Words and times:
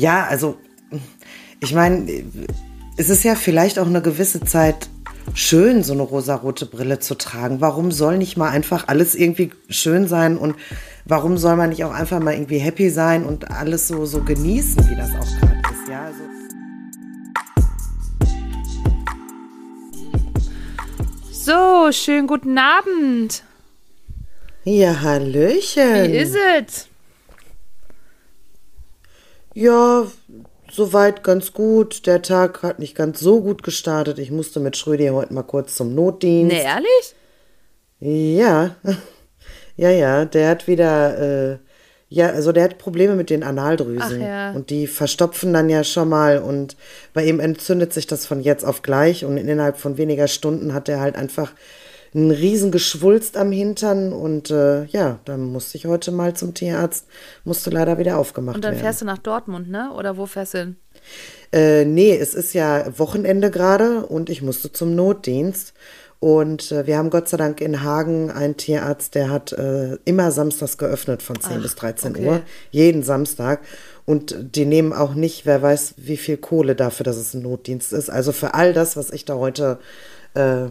Ja, 0.00 0.26
also 0.26 0.56
ich 1.60 1.74
meine, 1.74 2.10
es 2.96 3.10
ist 3.10 3.22
ja 3.22 3.34
vielleicht 3.34 3.78
auch 3.78 3.86
eine 3.86 4.00
gewisse 4.00 4.40
Zeit 4.40 4.88
schön, 5.34 5.82
so 5.82 5.92
eine 5.92 6.00
rosarote 6.00 6.64
Brille 6.64 7.00
zu 7.00 7.16
tragen. 7.16 7.60
Warum 7.60 7.92
soll 7.92 8.16
nicht 8.16 8.38
mal 8.38 8.48
einfach 8.48 8.88
alles 8.88 9.14
irgendwie 9.14 9.50
schön 9.68 10.08
sein 10.08 10.38
und 10.38 10.56
warum 11.04 11.36
soll 11.36 11.56
man 11.56 11.68
nicht 11.68 11.84
auch 11.84 11.92
einfach 11.92 12.18
mal 12.18 12.32
irgendwie 12.32 12.56
happy 12.56 12.88
sein 12.88 13.26
und 13.26 13.50
alles 13.50 13.88
so, 13.88 14.06
so 14.06 14.22
genießen, 14.22 14.88
wie 14.88 14.96
das 14.96 15.10
auch 15.10 15.38
gerade 15.38 15.60
ist, 15.70 15.88
ja? 15.90 16.04
Also 16.06 16.22
So, 21.30 21.92
schönen 21.92 22.26
guten 22.26 22.56
Abend. 22.56 23.42
ja, 24.64 24.98
Hallöchen. 25.02 26.10
Wie 26.10 26.16
ist 26.16 26.36
es? 26.58 26.89
Ja, 29.54 30.06
soweit 30.70 31.22
ganz 31.24 31.52
gut. 31.52 32.06
Der 32.06 32.22
Tag 32.22 32.62
hat 32.62 32.78
nicht 32.78 32.94
ganz 32.94 33.20
so 33.20 33.40
gut 33.40 33.62
gestartet. 33.62 34.18
Ich 34.18 34.30
musste 34.30 34.60
mit 34.60 34.76
Schrödi 34.76 35.08
heute 35.08 35.34
mal 35.34 35.42
kurz 35.42 35.76
zum 35.76 35.94
Notdienst. 35.94 36.54
Ne, 36.54 36.62
ehrlich? 36.62 37.14
Ja, 38.00 38.76
ja, 39.76 39.90
ja, 39.90 40.24
der 40.24 40.48
hat 40.48 40.66
wieder, 40.66 41.52
äh, 41.52 41.58
ja, 42.08 42.28
also 42.30 42.52
der 42.52 42.64
hat 42.64 42.78
Probleme 42.78 43.14
mit 43.14 43.28
den 43.28 43.42
Analdrüsen. 43.42 44.22
Ach 44.22 44.26
ja. 44.26 44.50
Und 44.52 44.70
die 44.70 44.86
verstopfen 44.86 45.52
dann 45.52 45.68
ja 45.68 45.84
schon 45.84 46.08
mal 46.08 46.38
und 46.38 46.76
bei 47.12 47.24
ihm 47.24 47.40
entzündet 47.40 47.92
sich 47.92 48.06
das 48.06 48.26
von 48.26 48.40
jetzt 48.40 48.64
auf 48.64 48.82
gleich 48.82 49.24
und 49.24 49.36
innerhalb 49.36 49.76
von 49.76 49.98
weniger 49.98 50.28
Stunden 50.28 50.72
hat 50.72 50.88
er 50.88 51.00
halt 51.00 51.16
einfach 51.16 51.52
einen 52.14 52.30
riesen 52.30 52.70
Geschwulst 52.72 53.36
am 53.36 53.52
Hintern 53.52 54.12
und 54.12 54.50
äh, 54.50 54.84
ja, 54.86 55.20
dann 55.24 55.52
musste 55.52 55.78
ich 55.78 55.86
heute 55.86 56.10
mal 56.10 56.34
zum 56.34 56.54
Tierarzt, 56.54 57.06
musste 57.44 57.70
leider 57.70 57.98
wieder 57.98 58.18
aufgemacht 58.18 58.56
Und 58.56 58.64
dann 58.64 58.72
werden. 58.72 58.82
fährst 58.82 59.00
du 59.00 59.04
nach 59.04 59.18
Dortmund, 59.18 59.70
ne? 59.70 59.92
Oder 59.96 60.16
wo 60.16 60.26
fährst 60.26 60.54
du 60.54 60.58
hin? 60.58 60.76
Äh, 61.52 61.84
nee, 61.84 62.16
es 62.16 62.34
ist 62.34 62.52
ja 62.52 62.86
Wochenende 62.98 63.50
gerade 63.50 64.06
und 64.06 64.28
ich 64.28 64.42
musste 64.42 64.72
zum 64.72 64.94
Notdienst. 64.94 65.72
Und 66.20 66.70
äh, 66.70 66.86
wir 66.86 66.98
haben 66.98 67.08
Gott 67.08 67.30
sei 67.30 67.38
Dank 67.38 67.62
in 67.62 67.82
Hagen 67.82 68.30
einen 68.30 68.58
Tierarzt, 68.58 69.14
der 69.14 69.30
hat 69.30 69.52
äh, 69.52 69.96
immer 70.04 70.30
samstags 70.32 70.76
geöffnet 70.76 71.22
von 71.22 71.40
10 71.40 71.62
bis 71.62 71.76
13 71.76 72.14
okay. 72.14 72.26
Uhr. 72.26 72.42
Jeden 72.70 73.02
Samstag. 73.02 73.60
Und 74.04 74.36
die 74.54 74.66
nehmen 74.66 74.92
auch 74.92 75.14
nicht, 75.14 75.46
wer 75.46 75.62
weiß, 75.62 75.94
wie 75.96 76.18
viel 76.18 76.36
Kohle 76.36 76.74
dafür, 76.74 77.04
dass 77.04 77.16
es 77.16 77.32
ein 77.32 77.42
Notdienst 77.42 77.94
ist. 77.94 78.10
Also 78.10 78.32
für 78.32 78.52
all 78.52 78.74
das, 78.74 78.98
was 78.98 79.10
ich 79.10 79.24
da 79.24 79.36
heute 79.36 79.78
äh, 80.34 80.66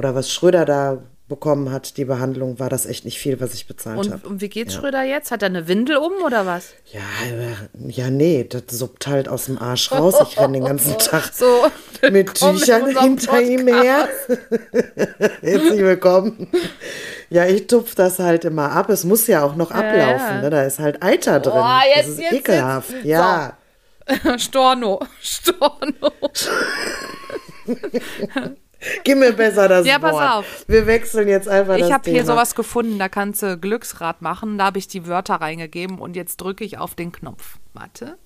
oder 0.00 0.14
was 0.14 0.30
Schröder 0.32 0.64
da 0.64 0.96
bekommen 1.28 1.70
hat, 1.70 1.98
die 1.98 2.06
Behandlung, 2.06 2.58
war 2.58 2.70
das 2.70 2.86
echt 2.86 3.04
nicht 3.04 3.18
viel, 3.18 3.38
was 3.38 3.52
ich 3.52 3.66
bezahlt 3.68 4.10
habe. 4.10 4.26
und 4.26 4.40
wie 4.40 4.48
geht's 4.48 4.72
Schröder 4.74 5.02
jetzt? 5.04 5.30
Hat 5.30 5.42
er 5.42 5.46
eine 5.50 5.68
Windel 5.68 5.98
um 5.98 6.12
oder 6.24 6.46
was? 6.46 6.70
Ja, 6.90 7.00
äh, 7.28 7.88
ja, 7.90 8.08
nee, 8.08 8.44
das 8.48 8.62
suppt 8.70 9.06
halt 9.06 9.28
aus 9.28 9.44
dem 9.44 9.58
Arsch 9.58 9.92
raus. 9.92 10.14
Ich 10.28 10.38
renne 10.40 10.54
den 10.54 10.64
ganzen 10.64 10.96
Tag 10.98 11.30
So, 11.34 11.66
mit 12.10 12.32
Tüchern 12.34 12.96
hinter 12.98 13.42
ihm 13.42 13.66
her. 13.68 14.08
Herzlich 15.42 15.80
willkommen. 15.80 16.48
Ja, 17.28 17.44
ich 17.44 17.66
tupf 17.66 17.94
das 17.94 18.18
halt 18.18 18.46
immer 18.46 18.72
ab. 18.72 18.88
Es 18.88 19.04
muss 19.04 19.26
ja 19.26 19.44
auch 19.44 19.54
noch 19.54 19.70
ablaufen. 19.70 19.96
ja. 20.36 20.40
Ne? 20.40 20.48
Da 20.50 20.62
ist 20.64 20.78
halt 20.78 21.00
Eiter 21.02 21.40
drin. 21.40 21.52
Boah, 21.52 21.82
jetzt- 21.94 22.08
das 22.08 22.14
ist 22.14 22.20
jetzt- 22.22 22.32
ekelhaft. 22.32 22.90
jetzt- 22.90 23.04
Ja. 23.04 23.56
Storno. 24.38 24.98
Storno. 25.22 26.10
Gib 29.04 29.18
mir 29.18 29.32
besser 29.32 29.68
das 29.68 29.86
Ja, 29.86 29.98
pass 29.98 30.12
Wort. 30.12 30.32
auf. 30.32 30.64
Wir 30.66 30.86
wechseln 30.86 31.28
jetzt 31.28 31.48
einfach 31.48 31.76
das 31.76 31.86
Ich 31.86 31.92
habe 31.92 32.10
hier 32.10 32.24
sowas 32.24 32.54
gefunden, 32.54 32.98
da 32.98 33.08
kannst 33.08 33.42
du 33.42 33.58
Glücksrad 33.58 34.22
machen. 34.22 34.56
Da 34.58 34.66
habe 34.66 34.78
ich 34.78 34.88
die 34.88 35.06
Wörter 35.06 35.34
reingegeben 35.34 35.98
und 35.98 36.16
jetzt 36.16 36.38
drücke 36.38 36.64
ich 36.64 36.78
auf 36.78 36.94
den 36.94 37.12
Knopf. 37.12 37.58
Warte. 37.74 38.16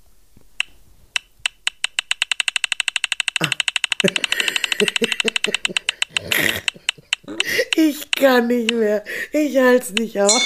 Ich 7.76 8.10
kann 8.12 8.46
nicht 8.48 8.72
mehr. 8.72 9.04
Ich 9.32 9.56
halte 9.56 9.82
es 9.84 9.92
nicht 9.92 10.20
aus. 10.20 10.42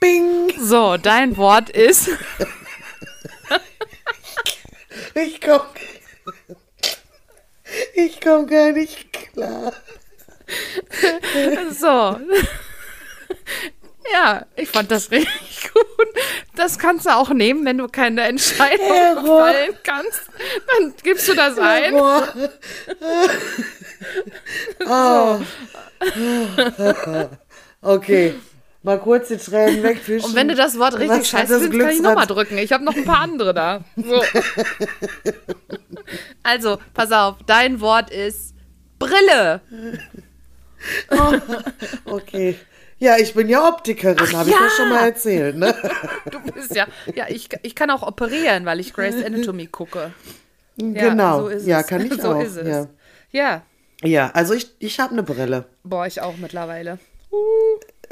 Bing. 0.00 0.52
So, 0.58 0.96
dein 0.96 1.36
Wort 1.36 1.70
ist. 1.70 2.10
Ich 5.14 5.40
komm. 5.40 5.60
Ich 8.18 8.24
komm 8.24 8.46
gar 8.48 8.72
nicht 8.72 9.12
klar. 9.12 9.72
So. 11.70 12.18
Ja, 14.12 14.46
ich 14.56 14.68
fand 14.68 14.90
das 14.90 15.10
richtig 15.10 15.70
gut. 15.72 16.08
Das 16.56 16.78
kannst 16.78 17.06
du 17.06 17.10
auch 17.10 17.28
nehmen, 17.30 17.64
wenn 17.64 17.78
du 17.78 17.86
keine 17.86 18.22
Entscheidung 18.22 18.86
Error. 18.86 19.48
fällen 19.48 19.76
kannst. 19.84 20.22
Dann 20.66 20.94
gibst 21.02 21.28
du 21.28 21.34
das 21.34 21.58
ein. 21.58 21.92
Boah. 21.92 22.28
Oh. 24.86 25.40
Okay. 27.80 28.34
Mal 28.88 29.00
kurz 29.00 29.28
die 29.28 29.36
Tränen 29.36 29.82
wegwischen. 29.82 30.30
Und 30.30 30.34
wenn 30.34 30.48
du 30.48 30.54
das 30.54 30.78
Wort 30.78 30.94
richtig 30.94 31.10
Was 31.10 31.28
scheiße 31.28 31.60
findest, 31.60 31.78
kann 31.78 31.90
ich 31.90 32.00
nochmal 32.00 32.26
drücken. 32.26 32.56
Ich 32.56 32.72
habe 32.72 32.82
noch 32.82 32.96
ein 32.96 33.04
paar 33.04 33.18
andere 33.18 33.52
da. 33.52 33.84
So. 33.96 34.22
Also, 36.42 36.78
pass 36.94 37.12
auf, 37.12 37.36
dein 37.44 37.82
Wort 37.82 38.10
ist 38.10 38.54
Brille. 38.98 39.60
Okay. 42.06 42.56
Ja, 42.98 43.18
ich 43.18 43.34
bin 43.34 43.50
ja 43.50 43.68
Optikerin, 43.68 44.32
habe 44.34 44.48
ich 44.48 44.56
ja. 44.56 44.62
ja 44.62 44.70
schon 44.74 44.88
mal 44.88 45.04
erzählt, 45.06 45.56
ne? 45.56 45.74
Du 46.30 46.40
bist 46.52 46.74
ja. 46.74 46.86
Ja, 47.14 47.26
ich, 47.28 47.50
ich 47.62 47.74
kann 47.74 47.90
auch 47.90 48.02
operieren, 48.02 48.64
weil 48.64 48.80
ich 48.80 48.94
Grey's 48.94 49.22
Anatomy 49.22 49.66
gucke. 49.66 50.12
Ja, 50.76 51.10
genau. 51.10 51.40
so 51.40 51.48
ist 51.48 51.66
ja, 51.66 51.80
es. 51.80 51.86
kann 51.88 52.06
ich 52.06 52.22
so 52.22 52.32
auch. 52.32 52.40
Ist 52.40 52.56
es. 52.56 52.66
Ja. 52.66 52.86
ja, 53.32 53.62
ja, 54.02 54.30
also 54.30 54.54
ich, 54.54 54.70
ich 54.78 54.98
habe 54.98 55.12
eine 55.12 55.24
Brille. 55.24 55.66
boah, 55.82 56.06
ich 56.06 56.22
auch 56.22 56.38
mittlerweile. 56.38 56.98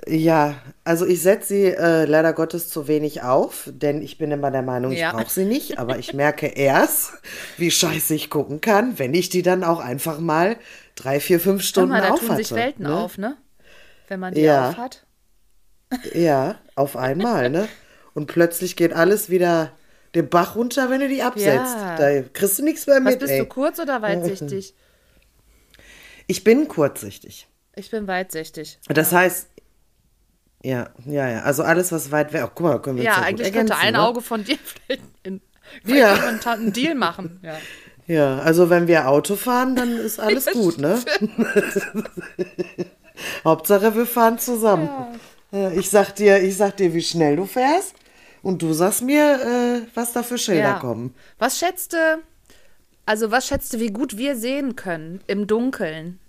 Ja, 0.07 0.57
also 0.85 1.07
ich 1.07 1.23
setze 1.23 1.49
sie 1.49 1.65
äh, 1.67 2.05
leider 2.05 2.33
Gottes 2.33 2.69
zu 2.69 2.87
wenig 2.87 3.23
auf, 3.23 3.71
denn 3.73 4.03
ich 4.03 4.19
bin 4.19 4.31
immer 4.31 4.51
der 4.51 4.63
Meinung, 4.63 4.93
ich 4.93 5.01
Ja. 5.01 5.13
brauche 5.13 5.31
sie 5.31 5.45
nicht. 5.45 5.79
Aber 5.79 5.99
ich 5.99 6.13
merke 6.13 6.47
erst, 6.55 7.13
wie 7.57 7.71
scheiße 7.71 8.15
ich 8.15 8.29
gucken 8.31 8.61
kann, 8.61 8.99
wenn 8.99 9.15
ich 9.15 9.31
die 9.31 9.43
dann 9.43 9.65
auch 9.65 9.81
einfach 9.81 10.19
mal 10.19 10.57
drei, 10.95 11.19
vier, 11.19 11.41
fünf 11.41 11.63
Stunden 11.63 11.91
mal, 11.91 12.03
da 12.03 12.11
aufhatte. 12.11 12.27
tun 12.29 12.37
sich 12.37 12.53
Welten 12.55 12.85
ne? 12.85 12.95
auf, 12.97 13.17
ne? 13.19 13.37
Wenn 14.09 14.21
man 14.21 14.35
die 14.35 14.43
Ja. 14.43 14.71
aufhat. 14.71 15.03
Ja, 16.15 16.59
auf 16.75 16.97
einmal, 16.97 17.49
ne? 17.49 17.69
Und 18.13 18.27
plötzlich 18.27 18.75
geht 18.77 18.93
alles 18.93 19.31
wieder 19.31 19.73
den 20.15 20.29
Bach 20.29 20.57
runter, 20.57 20.91
wenn 20.91 21.01
du 21.01 21.09
die 21.09 21.23
absetzt. 21.23 21.77
Ja. 21.77 21.97
Da 21.97 22.23
kriegst 22.23 22.59
du 22.59 22.65
nichts 22.65 22.87
mehr 22.87 22.97
Was 22.97 23.05
mit, 23.05 23.19
bist 23.21 23.33
ey. 23.33 23.39
du, 23.41 23.47
kurz 23.47 23.79
oder 23.79 24.03
weitsichtig? 24.03 24.75
Ich 26.27 26.43
bin 26.45 26.67
kurzsichtig. 26.69 27.49
Ich 27.77 27.91
bin 27.91 28.07
weitsichtig. 28.09 28.79
Das 28.89 29.13
heißt, 29.13 29.49
ja, 30.71 30.89
ja, 31.07 31.29
ja. 31.29 31.43
Also 31.43 31.63
alles, 31.63 31.93
was 31.93 32.11
weit 32.11 32.33
weg. 32.33 32.43
Oh, 32.45 32.51
guck 32.55 32.61
mal, 32.67 32.79
können 32.83 32.97
wir 32.99 33.05
Ja, 33.05 33.17
eigentlich 33.23 33.47
ergänzen, 33.47 33.75
könnte 33.75 33.87
ein 33.87 33.93
ne? 33.95 34.03
Auge 34.03 34.21
von 34.21 34.43
dir 34.45 34.59
vielleicht, 34.87 35.03
in, 35.23 35.41
Ja. 35.85 36.15
einen 36.47 36.73
Deal 36.73 36.95
machen. 36.95 37.41
Ja. 37.43 37.57
Ja, 38.09 38.39
also 38.39 38.71
wenn 38.71 38.87
wir 38.87 39.09
Auto 39.09 39.35
fahren, 39.35 39.75
dann 39.75 39.97
ist 39.97 40.21
alles 40.21 40.47
gut, 40.53 40.79
ne? 40.79 40.97
Hauptsache, 43.45 43.97
wir 43.97 44.07
fahren 44.07 44.39
zusammen. 44.39 44.89
Ja. 45.51 45.71
Ich 45.73 45.91
sag 45.91 46.15
dir, 46.15 46.41
ich 46.41 46.57
sag 46.57 46.77
dir, 46.77 46.95
wie 46.95 47.03
schnell 47.03 47.35
du 47.35 47.47
fährst. 47.47 47.95
Und 48.43 48.63
du 48.63 48.73
sagst 48.75 49.03
mir, 49.03 49.41
äh, 49.83 49.89
was 49.95 50.13
da 50.13 50.23
für 50.23 50.39
Schilder 50.39 50.61
Ja. 50.63 50.79
kommen. 50.79 51.15
Was 51.41 51.59
schätzt 51.59 51.95
du, 51.95 52.23
also 53.07 53.33
was 53.33 53.49
schätzt 53.49 53.73
du, 53.73 53.81
wie 53.81 53.91
gut 53.91 54.17
wir 54.17 54.37
sehen 54.37 54.77
können 54.77 55.21
im 55.27 55.49
Dunkeln? 55.49 56.21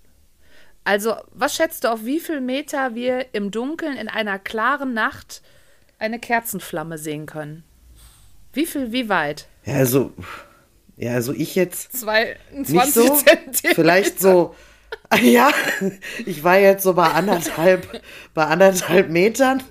Also, 0.88 1.16
was 1.34 1.54
schätzt 1.54 1.84
du, 1.84 1.92
auf 1.92 2.06
wie 2.06 2.22
viel 2.22 2.39
Meter 2.39 2.95
wir 2.95 3.34
im 3.34 3.51
Dunkeln 3.51 3.98
in 3.98 4.07
einer 4.07 4.39
klaren 4.39 4.94
Nacht 4.94 5.42
eine 6.00 6.18
Kerzenflamme 6.18 6.98
sehen 6.98 7.25
können? 7.25 7.66
Wie 8.54 8.66
viel, 8.66 8.94
wie 8.94 9.10
weit? 9.10 9.50
Ja, 9.66 9.74
also, 9.74 10.13
ja, 10.95 11.12
also 11.12 11.34
ich 11.34 11.56
jetzt 11.56 11.92
Zwei, 11.92 12.38
nicht 12.54 12.72
20 12.72 12.94
so. 12.94 13.16
Zentimeter. 13.16 13.75
Vielleicht 13.75 14.19
so. 14.22 14.56
Ja, 15.22 15.51
ich 16.25 16.45
war 16.45 16.57
jetzt 16.57 16.84
so 16.84 16.94
bei 16.94 17.07
anderthalb, 17.10 18.01
bei 18.34 18.45
anderthalb 18.45 19.10
Metern. 19.10 19.62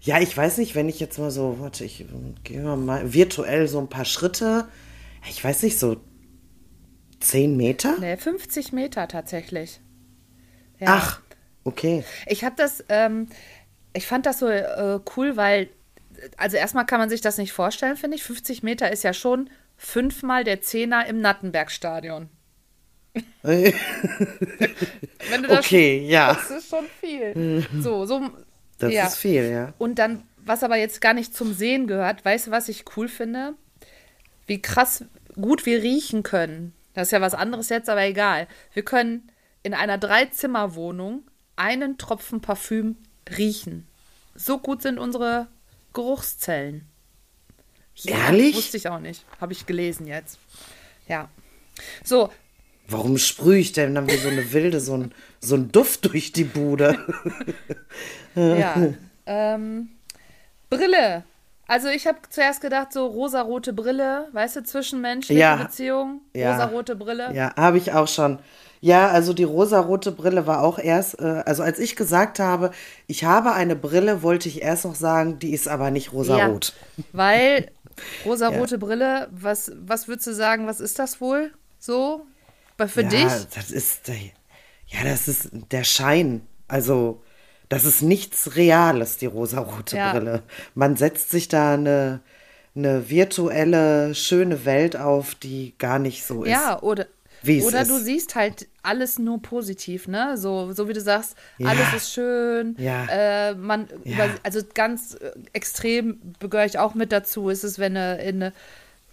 Ja, 0.00 0.20
ich 0.20 0.34
weiß 0.34 0.56
nicht, 0.56 0.74
wenn 0.74 0.88
ich 0.88 1.00
jetzt 1.00 1.18
mal 1.18 1.30
so, 1.30 1.56
warte, 1.60 1.84
ich 1.84 2.06
gehe 2.44 2.62
mal 2.62 3.12
virtuell 3.12 3.68
so 3.68 3.78
ein 3.78 3.88
paar 3.90 4.06
Schritte. 4.06 4.66
Ich 5.28 5.44
weiß 5.44 5.62
nicht, 5.62 5.78
so 5.78 5.98
zehn 7.20 7.58
Meter? 7.58 7.96
Nee, 8.00 8.16
50 8.16 8.72
Meter 8.72 9.06
tatsächlich. 9.06 9.80
Ja. 10.84 10.94
Ach, 10.96 11.20
okay. 11.64 12.04
Ich 12.26 12.44
habe 12.44 12.54
das, 12.56 12.84
ähm, 12.88 13.28
ich 13.92 14.06
fand 14.06 14.26
das 14.26 14.38
so 14.38 14.48
äh, 14.48 15.00
cool, 15.16 15.36
weil, 15.36 15.68
also 16.36 16.56
erstmal 16.56 16.86
kann 16.86 17.00
man 17.00 17.10
sich 17.10 17.20
das 17.20 17.38
nicht 17.38 17.52
vorstellen, 17.52 17.96
finde 17.96 18.16
ich. 18.16 18.22
50 18.22 18.62
Meter 18.62 18.90
ist 18.90 19.04
ja 19.04 19.12
schon 19.12 19.50
fünfmal 19.76 20.44
der 20.44 20.60
Zehner 20.60 21.06
im 21.06 21.20
Nattenbergstadion. 21.20 22.28
Okay, 25.48 26.04
ja. 26.06 26.34
Das 26.48 26.50
ist 26.50 26.68
schon 26.68 26.86
viel. 27.00 27.64
So, 27.80 28.06
so. 28.06 28.30
Das 28.78 28.92
ja. 28.92 29.06
ist 29.06 29.16
viel, 29.16 29.44
ja. 29.50 29.72
Und 29.78 30.00
dann 30.00 30.24
was 30.46 30.62
aber 30.62 30.76
jetzt 30.76 31.00
gar 31.00 31.14
nicht 31.14 31.34
zum 31.34 31.54
Sehen 31.54 31.86
gehört, 31.86 32.24
weißt 32.24 32.48
du, 32.48 32.50
was 32.50 32.68
ich 32.68 32.84
cool 32.96 33.08
finde? 33.08 33.54
Wie 34.46 34.60
krass 34.60 35.04
gut 35.40 35.66
wir 35.66 35.82
riechen 35.82 36.22
können. 36.22 36.74
Das 36.92 37.08
ist 37.08 37.12
ja 37.12 37.20
was 37.20 37.34
anderes 37.34 37.70
jetzt, 37.70 37.88
aber 37.88 38.04
egal. 38.04 38.46
Wir 38.72 38.84
können 38.84 39.30
in 39.64 39.74
einer 39.74 39.98
Dreizimmerwohnung 39.98 41.24
einen 41.56 41.98
Tropfen 41.98 42.40
Parfüm 42.40 42.96
riechen. 43.36 43.88
So 44.36 44.58
gut 44.58 44.82
sind 44.82 44.98
unsere 44.98 45.48
Geruchszellen. 45.92 46.86
Ja, 47.96 48.26
Ehrlich? 48.26 48.56
Wusste 48.56 48.76
ich 48.76 48.88
auch 48.88 49.00
nicht. 49.00 49.24
Habe 49.40 49.52
ich 49.52 49.66
gelesen 49.66 50.06
jetzt. 50.06 50.38
Ja. 51.08 51.28
So. 52.04 52.30
Warum 52.88 53.16
sprühe 53.16 53.58
ich 53.58 53.72
denn 53.72 53.94
dann 53.94 54.08
wie 54.08 54.16
so 54.16 54.28
eine 54.28 54.52
Wilde, 54.52 54.80
so 54.80 54.96
ein, 54.96 55.14
so 55.40 55.54
ein 55.54 55.72
Duft 55.72 56.04
durch 56.04 56.32
die 56.32 56.44
Bude? 56.44 56.98
ja. 58.34 58.92
Ähm, 59.24 59.90
Brille. 60.68 61.24
Also 61.66 61.88
ich 61.88 62.06
habe 62.06 62.18
zuerst 62.28 62.60
gedacht, 62.60 62.92
so 62.92 63.06
rosarote 63.06 63.72
Brille, 63.72 64.28
weißt 64.32 64.56
du, 64.56 64.64
zwischenmenschliche 64.64 65.40
ja. 65.40 65.56
Beziehung, 65.56 66.20
ja. 66.34 66.52
rosarote 66.52 66.94
Brille. 66.94 67.32
Ja, 67.32 67.56
habe 67.56 67.78
ich 67.78 67.92
auch 67.92 68.08
schon. 68.08 68.38
Ja, 68.84 69.08
also 69.08 69.32
die 69.32 69.44
rosarote 69.44 70.12
Brille 70.12 70.46
war 70.46 70.62
auch 70.62 70.78
erst, 70.78 71.18
äh, 71.18 71.42
also 71.46 71.62
als 71.62 71.78
ich 71.78 71.96
gesagt 71.96 72.38
habe, 72.38 72.70
ich 73.06 73.24
habe 73.24 73.54
eine 73.54 73.76
Brille, 73.76 74.22
wollte 74.22 74.46
ich 74.46 74.60
erst 74.60 74.84
noch 74.84 74.94
sagen, 74.94 75.38
die 75.38 75.54
ist 75.54 75.68
aber 75.68 75.90
nicht 75.90 76.12
rosarot. 76.12 76.74
Ja, 76.98 77.04
weil 77.14 77.70
rosarote 78.26 78.74
ja. 78.74 78.78
Brille, 78.78 79.28
was, 79.30 79.72
was 79.74 80.06
würdest 80.06 80.26
du 80.26 80.34
sagen, 80.34 80.66
was 80.66 80.80
ist 80.80 80.98
das 80.98 81.22
wohl 81.22 81.50
so? 81.78 82.26
Für 82.76 83.00
ja, 83.00 83.08
dich? 83.08 83.32
Das 83.54 83.70
ist, 83.70 84.08
ja, 84.08 85.02
das 85.02 85.28
ist 85.28 85.48
der 85.72 85.84
Schein. 85.84 86.42
Also 86.68 87.22
das 87.70 87.86
ist 87.86 88.02
nichts 88.02 88.54
Reales, 88.54 89.16
die 89.16 89.24
rosarote 89.24 89.96
ja. 89.96 90.12
Brille. 90.12 90.42
Man 90.74 90.98
setzt 90.98 91.30
sich 91.30 91.48
da 91.48 91.72
eine, 91.72 92.20
eine 92.76 93.08
virtuelle, 93.08 94.14
schöne 94.14 94.66
Welt 94.66 94.94
auf, 94.94 95.34
die 95.34 95.72
gar 95.78 95.98
nicht 95.98 96.26
so 96.26 96.44
ist. 96.44 96.50
Ja, 96.50 96.82
oder, 96.82 97.06
oder 97.66 97.84
du 97.84 97.98
siehst 97.98 98.34
halt 98.34 98.68
alles 98.82 99.18
nur 99.18 99.40
positiv, 99.40 100.08
ne? 100.08 100.36
So, 100.36 100.72
so 100.72 100.88
wie 100.88 100.92
du 100.92 101.00
sagst, 101.00 101.36
ja. 101.58 101.68
alles 101.68 101.94
ist 101.94 102.12
schön. 102.12 102.76
Ja. 102.78 103.06
Äh, 103.06 103.54
man, 103.54 103.88
ja. 104.04 104.28
also 104.42 104.60
ganz 104.74 105.14
äh, 105.14 105.32
extrem 105.52 106.20
gehöre 106.40 106.66
ich 106.66 106.78
auch 106.78 106.94
mit 106.94 107.12
dazu, 107.12 107.48
ist 107.48 107.64
es, 107.64 107.78
wenn 107.78 107.94
du 107.94 108.16
in 108.16 108.42
eine, 108.42 108.52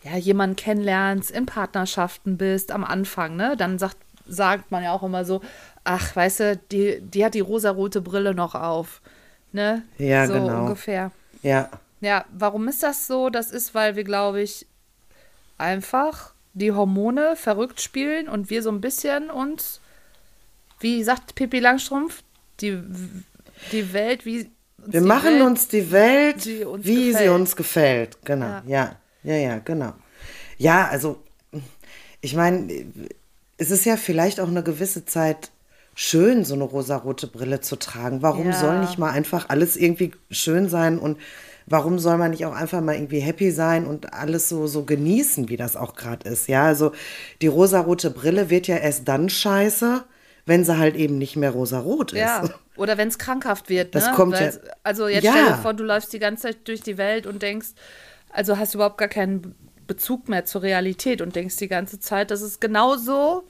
ja, 0.03 0.17
jemanden 0.17 0.55
kennenlernst, 0.55 1.31
in 1.31 1.45
Partnerschaften 1.45 2.37
bist, 2.37 2.71
am 2.71 2.83
Anfang, 2.83 3.35
ne? 3.35 3.55
Dann 3.57 3.79
sagt, 3.79 3.97
sagt 4.27 4.71
man 4.71 4.83
ja 4.83 4.93
auch 4.93 5.03
immer 5.03 5.25
so, 5.25 5.41
ach, 5.83 6.15
weißt 6.15 6.39
du, 6.39 6.57
die, 6.71 7.01
die 7.01 7.25
hat 7.25 7.33
die 7.33 7.39
rosarote 7.39 8.01
Brille 8.01 8.33
noch 8.33 8.55
auf. 8.55 9.01
Ne? 9.51 9.83
Ja, 9.97 10.27
so 10.27 10.33
genau. 10.33 10.61
ungefähr. 10.61 11.11
Ja. 11.41 11.69
Ja, 11.99 12.25
warum 12.31 12.67
ist 12.67 12.81
das 12.81 13.05
so? 13.05 13.29
Das 13.29 13.51
ist, 13.51 13.75
weil 13.75 13.95
wir, 13.95 14.03
glaube 14.03 14.41
ich, 14.41 14.65
einfach 15.57 16.33
die 16.53 16.71
Hormone 16.71 17.35
verrückt 17.35 17.81
spielen 17.81 18.27
und 18.27 18.49
wir 18.49 18.61
so 18.63 18.69
ein 18.69 18.81
bisschen 18.81 19.29
uns, 19.29 19.79
wie 20.79 21.03
sagt 21.03 21.35
Pippi 21.35 21.59
Langstrumpf, 21.59 22.23
die, 22.59 22.77
die 23.71 23.93
Welt, 23.93 24.25
wie. 24.25 24.49
Wir 24.77 25.01
machen 25.01 25.35
Welt, 25.35 25.41
uns 25.43 25.67
die 25.67 25.91
Welt, 25.91 26.47
uns 26.65 26.85
wie 26.85 27.07
gefällt. 27.07 27.17
sie 27.17 27.29
uns 27.29 27.55
gefällt. 27.55 28.17
Genau. 28.25 28.45
Ja. 28.45 28.61
ja, 28.65 28.95
ja, 29.23 29.35
ja, 29.35 29.59
genau. 29.59 29.93
Ja, 30.57 30.87
also, 30.87 31.21
ich 32.21 32.35
meine, 32.35 32.85
es 33.57 33.71
ist 33.71 33.85
ja 33.85 33.95
vielleicht 33.95 34.39
auch 34.39 34.47
eine 34.47 34.63
gewisse 34.63 35.05
Zeit 35.05 35.51
schön, 35.93 36.45
so 36.45 36.55
eine 36.55 36.63
rosarote 36.63 37.27
Brille 37.27 37.61
zu 37.61 37.75
tragen. 37.75 38.21
Warum 38.21 38.47
ja. 38.47 38.53
soll 38.59 38.79
nicht 38.79 38.97
mal 38.97 39.11
einfach 39.11 39.49
alles 39.49 39.75
irgendwie 39.77 40.11
schön 40.29 40.69
sein 40.69 40.97
und 40.97 41.19
warum 41.71 41.99
soll 41.99 42.17
man 42.17 42.31
nicht 42.31 42.45
auch 42.45 42.53
einfach 42.53 42.81
mal 42.81 42.95
irgendwie 42.95 43.19
happy 43.19 43.49
sein 43.49 43.87
und 43.87 44.13
alles 44.13 44.49
so, 44.49 44.67
so 44.67 44.83
genießen, 44.83 45.47
wie 45.49 45.57
das 45.57 45.77
auch 45.77 45.95
gerade 45.95 46.29
ist? 46.29 46.47
Ja, 46.47 46.65
also 46.65 46.91
die 47.41 47.47
rosarote 47.47 48.11
Brille 48.11 48.49
wird 48.49 48.67
ja 48.67 48.75
erst 48.75 49.07
dann 49.07 49.29
scheiße, 49.29 50.03
wenn 50.45 50.65
sie 50.65 50.77
halt 50.77 50.95
eben 50.95 51.17
nicht 51.17 51.37
mehr 51.37 51.51
rosarot 51.51 52.11
ist. 52.11 52.19
Ja, 52.19 52.43
oder 52.75 52.97
wenn 52.97 53.07
es 53.07 53.17
krankhaft 53.17 53.69
wird. 53.69 53.95
Das 53.95 54.07
ne? 54.07 54.13
kommt 54.13 54.33
Weil's, 54.33 54.59
ja. 54.63 54.73
Also 54.83 55.07
jetzt 55.07 55.23
ja. 55.23 55.31
stell 55.31 55.45
dir 55.45 55.57
vor, 55.57 55.73
du 55.73 55.83
läufst 55.83 56.11
die 56.11 56.19
ganze 56.19 56.43
Zeit 56.43 56.67
durch 56.67 56.81
die 56.81 56.97
Welt 56.97 57.25
und 57.25 57.41
denkst, 57.41 57.69
also 58.29 58.57
hast 58.57 58.73
du 58.73 58.79
überhaupt 58.79 58.97
gar 58.97 59.07
keinen 59.07 59.55
Bezug 59.87 60.27
mehr 60.27 60.45
zur 60.45 60.63
Realität 60.63 61.21
und 61.21 61.35
denkst 61.35 61.55
die 61.55 61.67
ganze 61.69 61.99
Zeit, 61.99 62.31
das 62.31 62.41
ist 62.41 62.59
genauso 62.59 63.47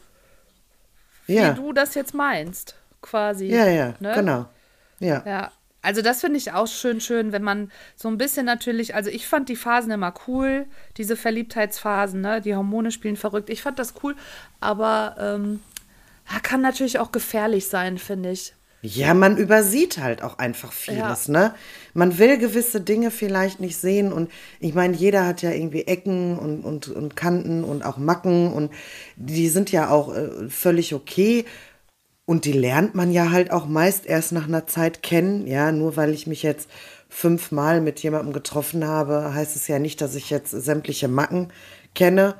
ja. 1.28 1.52
wie 1.52 1.60
du 1.60 1.74
das 1.74 1.96
jetzt 1.96 2.14
meinst, 2.14 2.76
quasi. 3.02 3.48
Ja, 3.48 3.68
ja, 3.68 3.96
ne? 4.00 4.14
genau. 4.16 4.46
Ja. 5.00 5.24
Ja. 5.26 5.52
Also 5.82 6.02
das 6.02 6.22
finde 6.22 6.38
ich 6.38 6.52
auch 6.52 6.68
schön, 6.68 7.02
schön, 7.02 7.32
wenn 7.32 7.42
man 7.42 7.72
so 7.96 8.08
ein 8.08 8.18
bisschen 8.18 8.46
natürlich, 8.46 8.94
also 8.94 9.10
ich 9.10 9.28
fand 9.28 9.50
die 9.50 9.56
Phasen 9.56 9.92
immer 9.92 10.14
cool, 10.28 10.68
diese 10.98 11.16
Verliebtheitsphasen, 11.16 12.22
ne? 12.22 12.40
Die 12.42 12.56
Hormone 12.56 12.92
spielen 12.92 13.18
verrückt. 13.18 13.50
Ich 13.50 13.64
fand 13.64 13.80
das 13.80 13.96
cool, 14.04 14.16
aber 14.60 15.16
ähm, 15.20 15.60
kann 16.44 16.62
natürlich 16.62 17.00
auch 17.00 17.12
gefährlich 17.12 17.68
sein, 17.68 17.98
finde 17.98 18.32
ich. 18.32 18.54
Ja, 18.84 19.14
man 19.14 19.38
übersieht 19.38 20.00
halt 20.00 20.24
auch 20.24 20.40
einfach 20.40 20.72
vieles, 20.72 21.28
ja. 21.28 21.34
ne? 21.34 21.56
Man 21.94 22.18
will 22.18 22.38
gewisse 22.40 22.82
Dinge 22.82 23.12
vielleicht 23.12 23.60
nicht 23.60 23.78
sehen 23.78 24.12
und 24.12 24.32
ich 24.60 24.74
meine, 24.74 24.96
jeder 24.96 25.28
hat 25.28 25.44
ja 25.44 25.52
irgendwie 25.52 25.84
Ecken 25.84 26.38
und, 26.40 26.62
und, 26.62 26.88
und 26.88 27.16
Kanten 27.16 27.64
und 27.64 27.84
auch 27.84 27.98
Macken 27.98 28.52
und 28.52 28.72
die 29.18 29.50
sind 29.50 29.72
ja 29.72 29.90
auch 29.90 30.16
äh, 30.16 30.50
völlig 30.50 30.96
okay 30.96 31.46
und 32.26 32.46
die 32.46 32.54
lernt 32.54 32.96
man 32.96 33.12
ja 33.12 33.32
halt 33.32 33.52
auch 33.52 33.66
meist 33.66 34.06
erst 34.06 34.32
nach 34.32 34.48
einer 34.48 34.68
Zeit 34.68 35.04
kennen, 35.04 35.48
ja, 35.48 35.72
nur 35.72 35.98
weil 35.98 36.14
ich 36.14 36.28
mich 36.28 36.44
jetzt 36.44 36.70
fünfmal 37.10 37.82
mit 37.82 38.02
jemandem 38.02 38.32
getroffen 38.34 38.88
habe, 38.88 39.34
heißt 39.34 39.56
es 39.56 39.68
ja 39.68 39.80
nicht, 39.80 40.00
dass 40.02 40.16
ich 40.16 40.30
jetzt 40.30 40.52
sämtliche 40.52 41.08
Macken 41.08 41.50
kenne. 41.94 42.36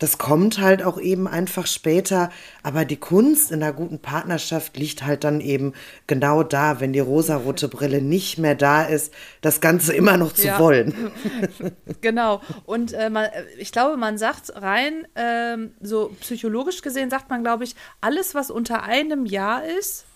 Das 0.00 0.18
kommt 0.18 0.58
halt 0.58 0.82
auch 0.82 0.98
eben 0.98 1.28
einfach 1.28 1.66
später. 1.66 2.30
Aber 2.64 2.84
die 2.84 2.96
Kunst 2.96 3.52
in 3.52 3.62
einer 3.62 3.72
guten 3.72 4.00
Partnerschaft 4.00 4.76
liegt 4.76 5.04
halt 5.04 5.22
dann 5.22 5.40
eben 5.40 5.74
genau 6.08 6.42
da, 6.42 6.80
wenn 6.80 6.92
die 6.92 7.00
rosarote 7.00 7.68
Brille 7.68 8.02
nicht 8.02 8.38
mehr 8.38 8.56
da 8.56 8.82
ist, 8.82 9.12
das 9.42 9.60
Ganze 9.60 9.92
immer 9.92 10.16
noch 10.16 10.32
zu 10.32 10.46
ja. 10.46 10.58
wollen. 10.58 11.12
genau. 12.00 12.40
Und 12.64 12.94
äh, 12.94 13.10
man, 13.10 13.28
ich 13.58 13.70
glaube, 13.70 13.96
man 13.96 14.18
sagt 14.18 14.52
rein, 14.56 15.06
äh, 15.14 15.56
so 15.80 16.10
psychologisch 16.20 16.82
gesehen 16.82 17.10
sagt 17.10 17.30
man, 17.30 17.42
glaube 17.42 17.64
ich, 17.64 17.76
alles, 18.00 18.34
was 18.34 18.50
unter 18.50 18.82
einem 18.82 19.26
Jahr 19.26 19.64
ist, 19.64 20.06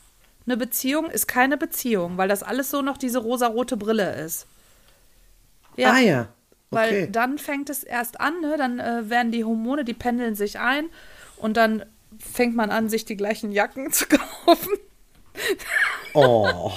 eine 0.46 0.56
Beziehung, 0.56 1.10
ist 1.10 1.26
keine 1.28 1.56
Beziehung, 1.56 2.16
weil 2.16 2.28
das 2.28 2.42
alles 2.42 2.70
so 2.70 2.82
noch 2.82 2.98
diese 2.98 3.18
rosarote 3.18 3.76
Brille 3.76 4.14
ist. 4.24 4.46
Ja. 5.76 5.92
Ah 5.92 6.00
ja. 6.00 6.28
Weil 6.74 7.08
dann 7.08 7.38
fängt 7.38 7.70
es 7.70 7.82
erst 7.82 8.20
an, 8.20 8.40
ne? 8.40 8.56
dann 8.58 8.78
äh, 8.78 9.08
werden 9.08 9.32
die 9.32 9.44
Hormone, 9.44 9.84
die 9.84 9.94
pendeln 9.94 10.34
sich 10.34 10.58
ein 10.58 10.86
und 11.36 11.56
dann 11.56 11.84
fängt 12.18 12.54
man 12.54 12.70
an, 12.70 12.88
sich 12.88 13.04
die 13.04 13.16
gleichen 13.16 13.52
Jacken 13.52 13.92
zu 13.92 14.06
kaufen. 14.06 14.72
Oh. 16.12 16.70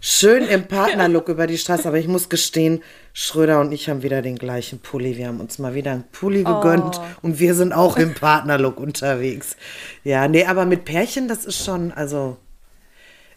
Schön 0.00 0.44
im 0.44 0.68
Partnerlook 0.68 1.28
über 1.28 1.48
die 1.48 1.58
Straße, 1.58 1.88
aber 1.88 1.98
ich 1.98 2.06
muss 2.06 2.28
gestehen, 2.28 2.82
Schröder 3.12 3.60
und 3.60 3.72
ich 3.72 3.88
haben 3.88 4.04
wieder 4.04 4.22
den 4.22 4.36
gleichen 4.36 4.78
Pulli. 4.78 5.16
Wir 5.16 5.26
haben 5.26 5.40
uns 5.40 5.58
mal 5.58 5.74
wieder 5.74 5.90
einen 5.90 6.04
Pulli 6.12 6.44
gegönnt 6.44 7.00
oh. 7.00 7.04
und 7.22 7.40
wir 7.40 7.56
sind 7.56 7.72
auch 7.72 7.96
im 7.96 8.14
Partnerlook 8.14 8.78
unterwegs. 8.78 9.56
Ja, 10.04 10.28
nee, 10.28 10.44
aber 10.44 10.66
mit 10.66 10.84
Pärchen, 10.84 11.26
das 11.26 11.44
ist 11.44 11.64
schon, 11.64 11.90
also. 11.92 12.36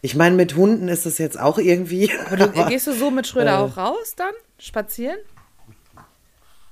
Ich 0.04 0.14
meine, 0.16 0.34
mit 0.34 0.56
Hunden 0.56 0.88
ist 0.88 1.06
es 1.06 1.18
jetzt 1.18 1.38
auch 1.38 1.58
irgendwie. 1.58 2.10
Aber, 2.26 2.36
du, 2.36 2.64
gehst 2.68 2.86
du 2.86 2.92
so 2.92 3.10
mit 3.10 3.26
Schröder 3.26 3.54
äh, 3.54 3.62
auch 3.62 3.76
raus 3.76 4.14
dann? 4.16 4.32
Spazieren? 4.58 5.18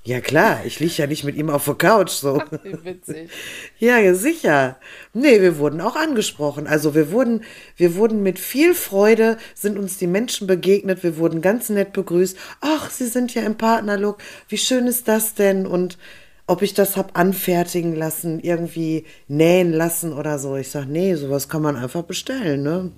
Ja 0.02 0.20
klar, 0.20 0.64
ich 0.64 0.80
liege 0.80 0.94
ja 0.94 1.06
nicht 1.06 1.24
mit 1.24 1.36
ihm 1.36 1.50
auf 1.50 1.66
der 1.66 1.74
Couch 1.74 2.10
so. 2.10 2.40
Ach, 2.42 2.52
wie 2.64 2.84
witzig. 2.84 3.30
Ja, 3.78 4.14
sicher. 4.14 4.78
Nee, 5.12 5.40
wir 5.40 5.58
wurden 5.58 5.80
auch 5.80 5.94
angesprochen. 5.96 6.66
Also 6.66 6.94
wir 6.94 7.12
wurden, 7.12 7.44
wir 7.76 7.94
wurden 7.96 8.22
mit 8.22 8.38
viel 8.38 8.74
Freude, 8.74 9.36
sind 9.54 9.78
uns 9.78 9.98
die 9.98 10.06
Menschen 10.06 10.46
begegnet, 10.46 11.02
wir 11.02 11.18
wurden 11.18 11.42
ganz 11.42 11.68
nett 11.68 11.92
begrüßt. 11.92 12.36
Ach, 12.60 12.90
Sie 12.90 13.06
sind 13.06 13.34
ja 13.34 13.42
im 13.42 13.56
Partnerlook. 13.56 14.18
Wie 14.48 14.58
schön 14.58 14.86
ist 14.86 15.06
das 15.06 15.34
denn? 15.34 15.66
Und 15.66 15.98
ob 16.46 16.62
ich 16.62 16.74
das 16.74 16.96
hab 16.96 17.18
anfertigen 17.18 17.94
lassen, 17.94 18.40
irgendwie 18.40 19.04
nähen 19.28 19.72
lassen 19.72 20.12
oder 20.12 20.38
so. 20.38 20.56
Ich 20.56 20.70
sag, 20.70 20.86
nee, 20.86 21.14
sowas 21.14 21.48
kann 21.48 21.62
man 21.62 21.76
einfach 21.76 22.02
bestellen, 22.02 22.62
ne? 22.62 22.90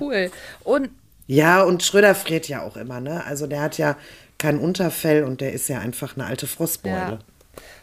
Cool. 0.00 0.30
Und 0.64 0.90
ja, 1.26 1.62
und 1.62 1.82
Schröder 1.82 2.14
friert 2.14 2.48
ja 2.48 2.62
auch 2.62 2.76
immer, 2.76 3.00
ne? 3.00 3.24
Also 3.24 3.46
der 3.46 3.62
hat 3.62 3.78
ja 3.78 3.96
kein 4.46 4.60
Unterfell 4.60 5.24
und 5.24 5.40
der 5.40 5.52
ist 5.52 5.68
ja 5.68 5.80
einfach 5.80 6.14
eine 6.14 6.24
alte 6.24 6.46
Frostbeule. 6.46 6.94
Ja. 6.94 7.18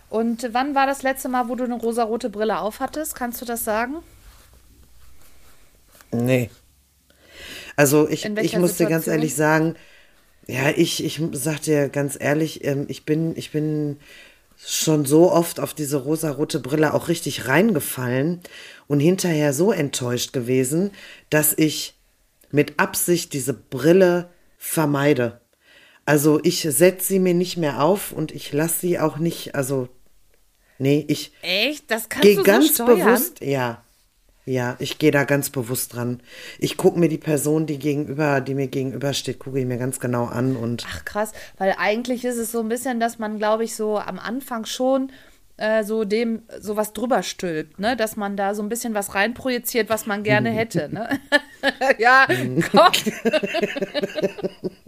Und 0.10 0.48
wann 0.54 0.76
war 0.76 0.88
das 0.88 1.04
letzte 1.04 1.28
Mal, 1.28 1.50
wo 1.50 1.56
du 1.56 1.66
eine 1.66 1.74
rosarote 1.74 2.30
Brille 2.30 2.58
aufhattest? 2.60 3.16
Kannst 3.16 3.42
du 3.42 3.46
das 3.46 3.66
sagen? 3.66 3.96
Nee. 6.14 6.50
Also 7.76 8.08
ich, 8.08 8.24
ich 8.24 8.58
muss 8.58 8.78
dir 8.78 8.88
ganz 8.88 9.08
ehrlich 9.08 9.36
sagen, 9.36 9.76
ja, 10.48 10.70
ich, 10.74 11.04
ich 11.04 11.22
sag 11.34 11.60
dir 11.64 11.90
ganz 11.90 12.18
ehrlich, 12.18 12.64
ähm, 12.64 12.86
ich 12.88 13.06
bin, 13.06 13.36
ich 13.36 13.52
bin 13.52 13.98
schon 14.56 15.04
so 15.04 15.34
oft 15.34 15.60
auf 15.60 15.74
diese 15.74 15.98
rosarote 15.98 16.62
Brille 16.62 16.94
auch 16.94 17.10
richtig 17.10 17.50
reingefallen 17.50 18.40
und 18.88 19.02
hinterher 19.02 19.52
so 19.52 19.74
enttäuscht 19.74 20.32
gewesen, 20.32 20.92
dass 21.30 21.54
ich 21.58 21.96
mit 22.52 22.80
Absicht 22.80 23.34
diese 23.34 23.54
Brille 23.54 24.30
vermeide. 24.58 25.42
Also 26.06 26.40
ich 26.44 26.62
setze 26.62 27.08
sie 27.08 27.20
mir 27.20 27.34
nicht 27.34 27.58
mehr 27.58 27.82
auf 27.82 28.12
und 28.12 28.32
ich 28.32 28.52
lasse 28.52 28.80
sie 28.80 29.00
auch 29.00 29.18
nicht, 29.18 29.56
also 29.56 29.88
nee, 30.78 31.06
ich 31.08 31.32
Echt? 31.42 31.90
Das 31.90 32.10
kannst 32.10 32.24
gehe 32.24 32.36
du 32.36 32.44
ganz 32.44 32.76
so 32.76 32.86
steuern? 32.86 33.00
bewusst, 33.00 33.42
ja. 33.42 33.84
Ja, 34.46 34.76
ich 34.80 34.98
gehe 34.98 35.12
da 35.12 35.24
ganz 35.24 35.50
bewusst 35.50 35.94
dran. 35.94 36.22
Ich 36.60 36.76
gucke 36.76 37.00
mir 37.00 37.08
die 37.08 37.18
Person, 37.18 37.66
die 37.66 37.80
gegenüber, 37.80 38.42
die 38.42 38.56
mir 38.56 38.68
gegenübersteht, 38.68 39.40
gucke 39.40 39.60
ich 39.60 39.66
mir 39.66 39.78
ganz 39.78 40.02
genau 40.02 40.26
an 40.26 40.58
und 40.58 40.86
Ach 40.90 41.06
krass, 41.06 41.32
weil 41.58 41.76
eigentlich 41.78 42.26
ist 42.26 42.36
es 42.36 42.52
so 42.52 42.60
ein 42.60 42.68
bisschen, 42.68 43.00
dass 43.00 43.20
man, 43.20 43.38
glaube 43.38 43.64
ich, 43.64 43.74
so 43.74 43.98
am 43.98 44.20
Anfang 44.20 44.66
schon 44.66 45.14
äh, 45.56 45.86
so 45.86 46.04
dem 46.04 46.42
sowas 46.60 46.92
drüber 46.92 47.24
stülpt, 47.24 47.80
ne? 47.80 47.96
Dass 47.96 48.18
man 48.18 48.36
da 48.36 48.54
so 48.54 48.62
ein 48.62 48.68
bisschen 48.68 48.94
was 48.94 49.16
reinprojiziert, 49.16 49.88
was 49.88 50.08
man 50.08 50.24
gerne 50.24 50.50
hätte, 50.52 50.90
ne? 50.94 51.22
ja, 51.98 52.28
komm. 52.70 52.92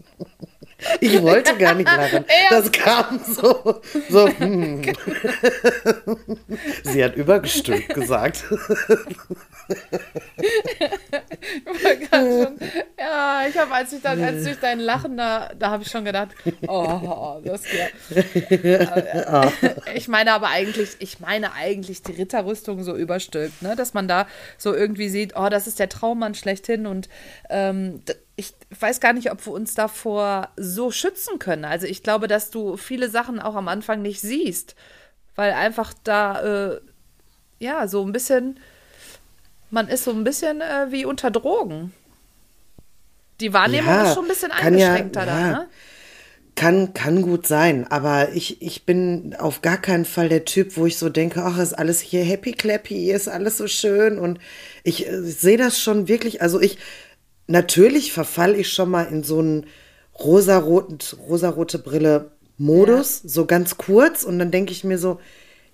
ich 0.99 1.21
wollte 1.21 1.57
gar 1.57 1.73
nicht 1.73 1.89
lachen. 1.89 2.25
Das 2.49 2.71
kam 2.71 3.19
so, 3.25 3.81
so 4.09 4.27
hm. 4.27 4.81
Sie 6.83 7.03
hat 7.03 7.15
übergestülpt 7.15 7.93
gesagt. 7.93 8.43
ja, 12.97 13.47
ich 13.47 13.57
habe, 13.57 13.73
als 13.73 13.93
ich 13.93 14.01
dann, 14.01 14.23
als 14.23 14.43
durch 14.43 14.59
dein 14.59 14.79
Lachen 14.79 15.17
da, 15.17 15.51
da 15.57 15.71
habe 15.71 15.83
ich 15.83 15.89
schon 15.89 16.05
gedacht, 16.05 16.29
oh, 16.67 17.39
das 17.43 17.63
geht. 17.63 17.93
Ich 19.95 20.07
meine 20.07 20.33
aber 20.33 20.47
eigentlich, 20.47 20.95
ich 20.99 21.19
meine 21.19 21.53
eigentlich 21.53 22.01
die 22.03 22.13
Ritterrüstung 22.13 22.83
so 22.83 22.95
überstülpt, 22.95 23.61
ne? 23.61 23.75
Dass 23.75 23.93
man 23.93 24.07
da 24.07 24.27
so 24.57 24.73
irgendwie 24.73 25.09
sieht, 25.09 25.33
oh, 25.35 25.49
das 25.49 25.67
ist 25.67 25.79
der 25.79 25.89
Traummann 25.89 26.35
schlechthin 26.35 26.85
und 26.85 27.09
ähm, 27.49 28.01
ich 28.37 28.53
weiß 28.79 28.99
gar 28.99 29.13
nicht, 29.13 29.31
ob 29.31 29.45
wir 29.45 29.53
uns 29.53 29.75
davor 29.75 30.49
so 30.57 30.91
schützen 30.91 31.39
können. 31.39 31.63
Also 31.65 31.87
ich 31.87 32.03
glaube, 32.03 32.27
dass 32.27 32.49
du 32.49 32.75
viele 32.77 33.09
Sachen 33.09 33.39
auch 33.39 33.55
am 33.55 33.67
Anfang 33.67 34.01
nicht 34.01 34.19
siehst, 34.21 34.75
weil 35.35 35.53
einfach 35.53 35.93
da, 36.03 36.73
äh, 36.73 36.81
ja, 37.59 37.87
so 37.87 38.05
ein 38.05 38.11
bisschen, 38.11 38.59
man 39.71 39.87
ist 39.87 40.03
so 40.03 40.11
ein 40.11 40.23
bisschen 40.25 40.61
äh, 40.61 40.87
wie 40.91 41.05
unter 41.05 41.31
Drogen. 41.31 41.93
Die 43.39 43.53
Wahrnehmung 43.53 43.93
Ja, 43.93 44.03
ist 44.09 44.15
schon 44.15 44.25
ein 44.25 44.29
bisschen 44.29 44.51
kann 44.51 44.77
ja- 44.77 44.87
eingeschränkter 44.89 45.25
da, 45.25 45.39
ja. 45.39 45.51
ne? 45.51 45.67
Kann, 46.57 46.93
kann 46.93 47.21
gut 47.21 47.45
sein, 47.47 47.85
aber 47.91 48.29
ich, 48.31 48.61
ich 48.61 48.85
bin 48.85 49.35
auf 49.37 49.61
gar 49.61 49.75
keinen 49.77 50.05
Fall 50.05 50.29
der 50.29 50.45
Typ, 50.45 50.77
wo 50.77 50.85
ich 50.85 50.97
so 50.97 51.09
denke, 51.09 51.43
ach, 51.43 51.57
ist 51.57 51.73
alles 51.73 51.99
hier 51.99 52.23
happy 52.23 52.53
clappy, 52.53 53.11
ist 53.11 53.27
alles 53.27 53.57
so 53.57 53.67
schön 53.67 54.17
und 54.17 54.39
ich, 54.83 55.05
äh, 55.05 55.21
sehe 55.21 55.57
das 55.57 55.81
schon 55.81 56.07
wirklich, 56.07 56.41
also 56.41 56.61
ich, 56.61 56.77
natürlich 57.47 58.13
verfall 58.13 58.55
ich 58.55 58.71
schon 58.71 58.89
mal 58.89 59.03
in 59.03 59.23
so 59.23 59.39
einen 59.39 59.65
rosaroten, 60.19 60.97
rosarote 61.27 61.79
Brille 61.79 62.31
Modus, 62.57 63.21
so 63.21 63.45
ganz 63.45 63.77
kurz 63.77 64.23
und 64.23 64.39
dann 64.39 64.49
denke 64.51 64.71
ich 64.71 64.83
mir 64.85 64.97
so, 64.97 65.19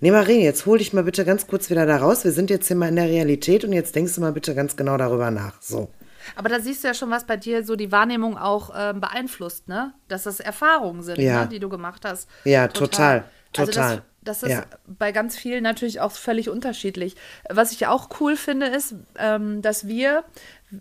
nee 0.00 0.10
Marien, 0.10 0.40
jetzt 0.40 0.66
hol 0.66 0.78
dich 0.78 0.92
mal 0.92 1.04
bitte 1.04 1.24
ganz 1.24 1.46
kurz 1.46 1.70
wieder 1.70 1.86
da 1.86 1.98
raus, 1.98 2.24
wir 2.24 2.32
sind 2.32 2.50
jetzt 2.50 2.66
hier 2.66 2.76
mal 2.76 2.88
in 2.88 2.96
der 2.96 3.08
Realität 3.08 3.64
und 3.64 3.72
jetzt 3.72 3.94
denkst 3.94 4.16
du 4.16 4.20
mal 4.20 4.32
bitte 4.32 4.54
ganz 4.56 4.74
genau 4.76 4.96
darüber 4.96 5.30
nach, 5.30 5.62
so. 5.62 5.88
Aber 6.36 6.48
da 6.48 6.60
siehst 6.60 6.82
du 6.82 6.88
ja 6.88 6.94
schon, 6.94 7.10
was 7.10 7.24
bei 7.24 7.36
dir 7.36 7.64
so 7.64 7.74
die 7.76 7.90
Wahrnehmung 7.90 8.36
auch 8.38 8.70
ähm, 8.76 9.00
beeinflusst, 9.00 9.66
ne? 9.68 9.92
Dass 10.06 10.22
das 10.22 10.38
Erfahrungen 10.38 11.02
sind, 11.02 11.18
Ja. 11.18 11.42
ne? 11.42 11.48
die 11.48 11.58
du 11.58 11.68
gemacht 11.68 12.04
hast. 12.04 12.28
Ja, 12.44 12.68
total, 12.68 13.24
Also 13.56 13.72
total. 13.72 14.02
das, 14.22 14.40
das 14.40 14.42
ist 14.44 14.50
Ja. 14.50 14.64
bei 14.86 15.10
ganz 15.10 15.36
vielen 15.36 15.64
natürlich 15.64 16.00
auch 16.00 16.12
völlig 16.12 16.48
unterschiedlich. 16.48 17.16
Was 17.50 17.72
ich 17.72 17.88
auch 17.88 18.08
cool 18.20 18.36
finde, 18.36 18.66
ist, 18.66 18.94
ähm, 19.18 19.62
dass 19.62 19.88
wir 19.88 20.22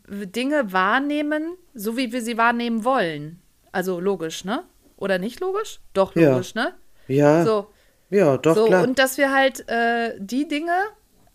Dinge 0.09 0.71
wahrnehmen, 0.71 1.57
so 1.73 1.97
wie 1.97 2.11
wir 2.11 2.21
sie 2.21 2.37
wahrnehmen 2.37 2.83
wollen. 2.85 3.41
Also 3.71 3.99
logisch, 3.99 4.45
ne? 4.45 4.63
Oder 4.97 5.17
nicht 5.19 5.39
logisch? 5.39 5.79
Doch 5.93 6.15
Ja. 6.15 6.31
logisch, 6.31 6.55
ne? 6.55 6.73
Ja, 7.07 7.43
So, 7.45 7.67
ja, 8.09 8.37
doch, 8.37 8.55
so, 8.55 8.65
klar. 8.67 8.83
und 8.83 8.99
dass 8.99 9.17
wir 9.17 9.33
halt 9.33 9.67
äh, 9.69 10.15
die 10.19 10.47
Dinge, 10.47 10.73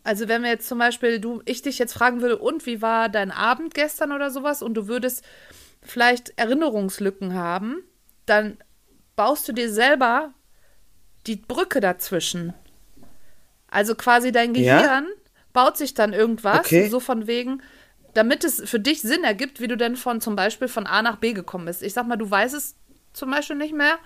also 0.05 0.29
wenn 0.29 0.43
wir 0.43 0.51
jetzt 0.51 0.69
zum 0.69 0.79
Beispiel, 0.79 1.21
du, 1.21 1.43
ich 1.45 1.63
dich 1.63 1.79
jetzt 1.79 1.93
fragen 1.93 2.23
würde, 2.23 2.39
und 2.39 2.65
wie 2.67 2.81
war 2.81 3.09
dein 3.09 3.31
Abend 3.31 3.75
gestern 3.75 4.13
oder 4.13 4.31
sowas, 4.31 4.63
und 4.63 4.75
du 4.75 4.89
würdest 4.89 5.25
vielleicht 5.83 6.33
Erinnerungslücken 6.39 7.35
haben, 7.35 7.83
dann 8.25 8.59
baust 9.17 9.49
du 9.49 9.53
dir 9.53 9.71
selber 9.71 10.33
die 11.27 11.37
Brücke 11.37 11.81
dazwischen. 11.81 12.55
Also 13.69 13.95
quasi 13.95 14.33
dein 14.33 14.55
Ja? 14.55 14.81
Gehirn 14.81 15.07
baut 15.53 15.77
sich 15.77 15.95
dann 15.95 16.13
irgendwas, 16.13 16.67
Okay. 16.67 16.89
so 16.89 17.01
von 17.01 17.27
wegen, 17.27 17.63
damit 18.17 18.45
es 18.45 18.63
für 18.65 18.81
dich 18.81 19.03
Sinn 19.03 19.25
ergibt, 19.25 19.61
wie 19.61 19.69
du 19.69 19.77
denn 19.77 19.97
von 19.97 20.21
zum 20.21 20.37
Beispiel 20.37 20.69
von 20.69 20.87
A 20.87 21.03
nach 21.03 21.17
B 21.17 21.33
gekommen 21.33 21.67
bist. 21.67 21.83
Ich 21.83 21.93
sag 21.93 22.07
mal, 22.07 22.17
du 22.17 22.31
weißt 22.31 22.55
es 22.55 22.75
zum 23.13 23.31
Beispiel 23.31 23.57
nicht 23.57 23.75
mehr, 23.75 23.97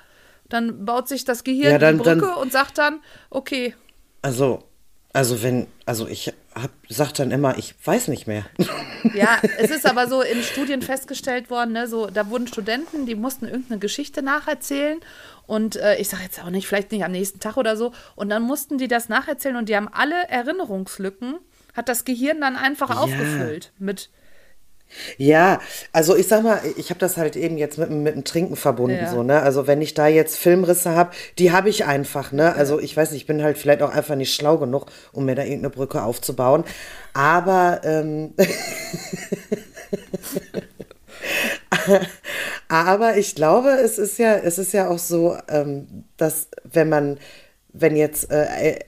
dann 0.49 0.85
baut 0.85 1.09
sich 1.09 1.25
das 1.25 1.45
Gehirn 1.45 1.73
Ja, 1.73 1.79
dann- 1.79 1.99
die 1.99 2.03
Brücke 2.03 2.21
dann- 2.27 2.35
und 2.35 2.53
sagt 2.53 2.79
dann, 2.79 3.01
okay, 3.31 3.75
Also, 4.23 4.65
also 5.13 5.43
wenn, 5.43 5.67
also 5.87 6.07
ich 6.07 6.33
hab, 6.55 6.71
sag 6.89 7.13
dann 7.15 7.31
immer, 7.31 7.57
ich 7.59 7.75
weiß 7.85 8.09
nicht 8.09 8.27
mehr. 8.27 8.45
Ja, 9.15 9.39
es 9.59 9.71
ist 9.71 9.87
aber 9.87 10.07
so 10.09 10.21
in 10.21 10.43
Studien 10.43 10.83
festgestellt 10.83 11.49
worden, 11.49 11.73
ne, 11.73 11.89
so, 11.89 12.09
da 12.09 12.29
wurden 12.29 12.47
Studenten, 12.47 13.07
die 13.07 13.15
mussten 13.15 13.47
irgendeine 13.47 13.79
Geschichte 13.81 14.21
nacherzählen 14.23 15.01
und 15.47 15.77
äh, 15.77 15.97
ich 15.97 16.11
sage 16.11 16.23
jetzt 16.25 16.39
auch 16.45 16.51
nicht, 16.51 16.67
vielleicht 16.69 16.93
nicht 16.93 17.03
am 17.03 17.13
nächsten 17.13 17.41
Tag 17.41 17.57
oder 17.57 17.79
so 17.79 17.93
und 18.15 18.29
dann 18.29 18.43
mussten 18.43 18.77
die 18.77 18.89
das 18.89 19.09
nacherzählen 19.09 19.57
und 19.57 19.71
die 19.71 19.77
haben 19.77 19.89
alle 19.91 20.29
Erinnerungslücken, 20.29 21.37
hat 21.75 21.89
das 21.89 22.05
Gehirn 22.05 22.41
dann 22.41 22.57
einfach 22.57 22.97
aufgefüllt 22.97 23.73
mit, 23.79 24.11
Ja, 25.19 25.61
also 25.93 26.17
ich 26.17 26.27
sag 26.27 26.43
mal, 26.43 26.61
ich 26.77 26.91
habe 26.91 26.99
das 26.99 27.17
halt 27.17 27.37
eben 27.37 27.57
jetzt 27.59 27.79
mit, 27.79 27.91
dem- 27.91 28.03
mit 28.03 28.15
dem 28.17 28.25
Trinken 28.25 28.57
verbunden, 28.57 28.97
Ja. 29.05 29.11
so, 29.11 29.23
ne? 29.23 29.41
Also 29.41 29.69
wenn 29.69 29.81
ich 29.81 29.95
da 29.95 30.09
jetzt 30.09 30.37
Filmrisse 30.37 30.91
habe, 30.97 31.13
die 31.39 31.53
habe 31.53 31.69
ich 31.69 31.85
einfach, 31.85 32.33
ne? 32.33 32.55
Also 32.57 32.81
ich 32.81 32.97
weiß 32.97 33.13
nicht, 33.13 33.21
ich 33.23 33.27
bin 33.29 33.41
halt 33.43 33.57
vielleicht 33.57 33.83
auch 33.83 33.91
einfach 33.95 34.17
nicht 34.17 34.35
schlau 34.35 34.59
genug, 34.59 34.87
um 35.13 35.27
mir 35.27 35.37
da 35.37 35.43
irgendeine 35.43 35.71
Brücke 35.71 36.03
aufzubauen. 36.03 36.65
Aber 37.15 37.81
ähm, 37.85 38.35
Aber 42.69 43.17
ich 43.17 43.35
glaube, 43.35 43.71
es 43.71 43.99
ist 43.99 44.19
ja, 44.19 44.35
es 44.37 44.59
ist 44.59 44.73
ja 44.73 44.89
auch 44.89 44.99
so, 44.99 45.37
ähm, 45.49 46.05
dass 46.17 46.49
wenn 46.65 46.89
man, 46.89 47.19
wenn 47.73 47.97
jetzt 47.97 48.31
äh, 48.31 48.79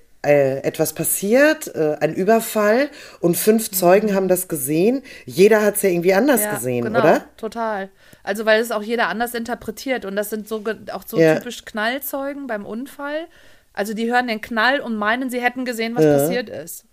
etwas 0.60 0.92
passiert, 0.92 1.74
äh, 1.74 1.96
ein 2.00 2.14
Überfall 2.14 2.88
und 3.20 3.36
fünf 3.36 3.70
Zeugen 3.70 4.14
haben 4.14 4.28
das 4.28 4.46
gesehen, 4.48 5.02
jeder 5.26 5.62
hat 5.62 5.76
es 5.76 5.82
ja 5.82 5.90
irgendwie 5.90 6.14
anders 6.14 6.42
ja, 6.42 6.54
gesehen, 6.54 6.84
genau, 6.84 7.00
oder? 7.00 7.24
total. 7.36 7.90
Also 8.22 8.46
weil 8.46 8.60
es 8.60 8.70
auch 8.70 8.82
jeder 8.82 9.08
anders 9.08 9.34
interpretiert 9.34 10.04
und 10.04 10.14
das 10.16 10.30
sind 10.30 10.46
so 10.46 10.62
auch 10.92 11.02
so 11.06 11.18
Ja. 11.18 11.34
typisch 11.34 11.64
Knallzeugen 11.64 12.46
beim 12.46 12.64
Unfall. 12.66 13.26
Also 13.72 13.94
die 13.94 14.10
hören 14.10 14.28
den 14.28 14.40
Knall 14.40 14.80
und 14.80 14.96
meinen, 14.96 15.30
sie 15.30 15.40
hätten 15.40 15.64
gesehen, 15.64 15.96
was 15.96 16.04
Ja. 16.04 16.12
passiert 16.18 16.48
ist. 16.48 16.84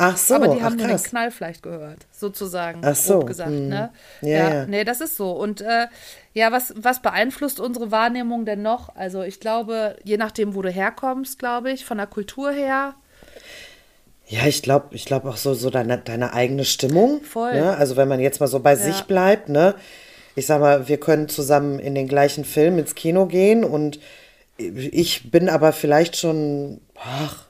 Ach 0.00 0.16
so, 0.16 0.34
Aber 0.34 0.48
die 0.48 0.62
haben 0.62 0.76
nur 0.76 0.88
den. 0.88 1.02
Knall 1.02 1.30
vielleicht 1.30 1.62
gehört, 1.62 2.06
sozusagen, 2.10 2.80
Ach 2.84 2.96
so, 2.96 3.20
gesagt. 3.20 3.50
hm. 3.50 3.68
Ne? 3.68 3.90
Ja, 4.22 4.28
Ja, 4.28 4.50
ja. 4.50 4.66
nee, 4.66 4.84
das 4.84 5.00
ist 5.00 5.16
so. 5.16 5.32
Und 5.32 5.60
äh, 5.60 5.86
ja, 6.32 6.52
was, 6.52 6.72
was 6.76 7.02
beeinflusst 7.02 7.60
unsere 7.60 7.90
Wahrnehmung 7.90 8.44
denn 8.46 8.62
noch? 8.62 8.94
Also 8.96 9.22
ich 9.22 9.40
glaube, 9.40 9.96
je 10.04 10.16
nachdem, 10.16 10.54
wo 10.54 10.62
du 10.62 10.70
herkommst, 10.70 11.38
glaube 11.38 11.70
ich, 11.72 11.84
von 11.84 11.98
der 11.98 12.06
Kultur 12.06 12.50
her, 12.50 12.94
Ja, 14.26 14.46
ich 14.46 14.62
glaube, 14.62 14.94
ich 14.94 15.04
glaube 15.06 15.28
auch 15.28 15.36
so, 15.36 15.54
so 15.54 15.70
deine, 15.70 15.98
deine 15.98 16.32
eigene 16.32 16.64
Stimmung. 16.64 17.22
Voll. 17.22 17.52
Ne? 17.52 17.76
Also 17.76 17.96
wenn 17.96 18.08
man 18.08 18.20
jetzt 18.20 18.40
mal 18.40 18.46
so 18.46 18.60
bei 18.60 18.76
sich 18.76 19.02
bleibt, 19.02 19.48
ne? 19.48 19.74
Ich 20.36 20.46
sag 20.46 20.60
mal, 20.60 20.88
wir 20.88 20.98
können 20.98 21.28
zusammen 21.28 21.80
in 21.80 21.94
den 21.96 22.06
gleichen 22.08 22.44
Film 22.44 22.78
ins 22.78 22.94
Kino 22.94 23.26
gehen 23.26 23.64
und 23.64 23.98
ich 24.58 25.30
bin 25.30 25.48
aber 25.48 25.72
vielleicht 25.72 26.16
schon, 26.16 26.80
ach, 26.96 27.46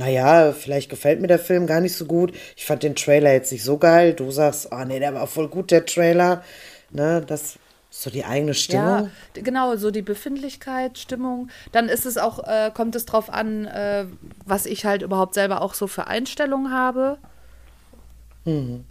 naja, 0.00 0.52
vielleicht 0.52 0.88
gefällt 0.88 1.20
mir 1.20 1.26
der 1.26 1.38
Film 1.38 1.66
gar 1.66 1.82
nicht 1.82 1.94
so 1.94 2.06
gut. 2.06 2.32
Ich 2.56 2.64
fand 2.64 2.82
den 2.82 2.96
Trailer 2.96 3.34
jetzt 3.34 3.52
nicht 3.52 3.62
so 3.62 3.76
geil. 3.76 4.14
Du 4.14 4.30
sagst, 4.30 4.68
oh 4.72 4.84
nee, 4.86 4.98
der 4.98 5.12
war 5.12 5.26
voll 5.26 5.48
gut, 5.48 5.70
der 5.70 5.84
Trailer. 5.84 6.42
Ne, 6.90 7.22
das 7.26 7.58
ist 7.90 8.02
so 8.02 8.08
die 8.08 8.24
eigene 8.24 8.54
Stimmung. 8.54 9.10
ja, 9.36 9.42
genau, 9.42 9.76
so 9.76 9.90
die 9.90 10.00
Befindlichkeit, 10.00 10.96
Stimmung. 10.96 11.48
Dann 11.72 11.90
ist 11.90 12.06
es 12.06 12.16
auch, 12.16 12.48
äh, 12.48 12.70
kommt 12.72 12.96
es 12.96 13.04
drauf 13.04 13.28
an, 13.28 13.66
äh, 13.66 14.06
was 14.46 14.64
ich 14.64 14.86
halt 14.86 15.02
überhaupt 15.02 15.34
selber 15.34 15.60
auch 15.60 15.74
so 15.74 15.86
für 15.86 16.06
Einstellungen 16.06 16.72
habe. 16.72 17.18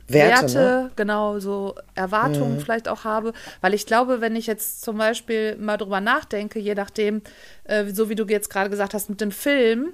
Werte, 0.07 0.53
ne? 0.53 0.91
genau, 0.95 1.39
so 1.39 1.73
Erwartungen 1.95 2.59
vielleicht 2.59 2.87
auch 2.87 3.03
habe. 3.03 3.33
Weil 3.61 3.73
ich 3.73 3.87
glaube, 3.87 4.21
wenn 4.21 4.35
ich 4.35 4.45
jetzt 4.45 4.83
zum 4.83 4.99
Beispiel 4.99 5.57
mal 5.57 5.77
drüber 5.77 6.01
nachdenke, 6.01 6.59
je 6.59 6.75
nachdem, 6.75 7.23
äh, 7.63 7.85
so 7.87 8.09
wie 8.09 8.15
du 8.15 8.25
jetzt 8.25 8.51
gerade 8.51 8.69
gesagt 8.69 8.93
hast, 8.93 9.09
mit 9.09 9.21
dem 9.21 9.31
Film, 9.31 9.93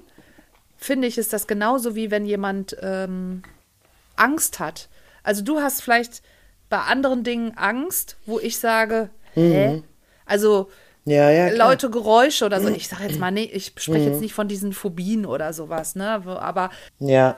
finde 0.76 1.08
ich, 1.08 1.18
ist 1.18 1.32
das 1.32 1.46
genauso 1.46 1.94
wie 1.94 2.10
wenn 2.10 2.26
jemand 2.26 2.76
ähm, 2.80 3.42
Angst 4.16 4.58
hat. 4.58 4.88
Also 5.22 5.42
du 5.42 5.60
hast 5.60 5.82
vielleicht 5.82 6.22
bei 6.68 6.78
anderen 6.78 7.24
Dingen 7.24 7.56
Angst, 7.56 8.16
wo 8.26 8.38
ich 8.38 8.58
sage, 8.58 9.10
hä? 9.34 9.82
Also 10.24 10.70
Ja, 11.04 11.30
ja, 11.30 11.48
laute 11.48 11.90
Geräusche 11.90 12.44
oder 12.44 12.60
so. 12.60 12.68
Ich 12.68 12.88
sage 12.88 13.04
jetzt 13.04 13.20
mal, 13.20 13.30
nee, 13.30 13.44
ich 13.52 13.72
spreche 13.76 14.10
jetzt 14.10 14.20
nicht 14.20 14.34
von 14.34 14.48
diesen 14.48 14.72
Phobien 14.72 15.26
oder 15.26 15.52
sowas, 15.52 15.94
ne? 15.94 16.22
Aber 16.40 16.70
Ja, 16.98 17.36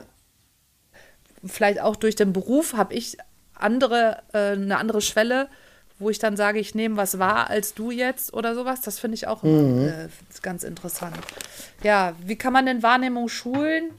vielleicht 1.45 1.81
auch 1.81 1.97
durch 1.97 2.17
den 2.17 2.33
Beruf 2.33 2.75
habe 2.75 2.95
ich 2.95 3.17
andere, 3.55 4.23
äh, 4.33 4.53
eine 4.53 4.79
andere 4.79 5.01
Schwelle, 5.01 5.49
wo 5.99 6.11
ich 6.11 6.19
dann 6.19 6.37
sage, 6.37 6.59
ich 6.61 6.75
nehme 6.75 6.97
was 6.97 7.19
wahr 7.19 7.51
als 7.51 7.75
du 7.75 7.91
jetzt 7.91 8.33
oder 8.35 8.55
sowas. 8.55 8.81
Das 8.81 8.99
finde 8.99 9.17
ich 9.17 9.27
auch 9.27 9.43
immer, 9.43 9.63
Mhm. 9.63 9.89
äh, 9.89 10.09
ganz 10.43 10.63
interessant. 10.63 11.17
Ja, 11.83 12.15
wie 12.25 12.37
kann 12.37 12.53
man 12.53 12.67
denn 12.67 12.83
Wahrnehmung 12.83 13.29
schulen? 13.29 13.91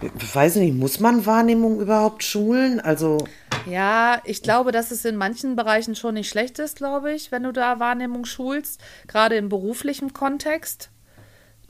Ich 0.00 0.34
weiß 0.34 0.56
nicht, 0.56 0.74
muss 0.74 0.98
man 0.98 1.26
Wahrnehmung 1.26 1.80
überhaupt 1.80 2.24
schulen? 2.24 2.80
Also, 2.80 3.18
Ja, 3.66 4.20
ich 4.24 4.42
glaube, 4.42 4.72
dass 4.72 4.90
es 4.90 5.04
in 5.04 5.14
manchen 5.16 5.54
Bereichen 5.54 5.94
schon 5.94 6.14
nicht 6.14 6.28
schlecht 6.28 6.58
ist, 6.58 6.76
glaube 6.76 7.12
ich, 7.12 7.30
wenn 7.30 7.44
du 7.44 7.52
da 7.52 7.78
Wahrnehmung 7.78 8.24
schulst, 8.24 8.80
gerade 9.06 9.36
im 9.36 9.48
beruflichen 9.48 10.12
Kontext. 10.12 10.90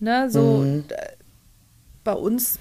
Ne, 0.00 0.30
so 0.30 0.64
äh, 0.64 0.94
bei 2.02 2.14
uns 2.14 2.58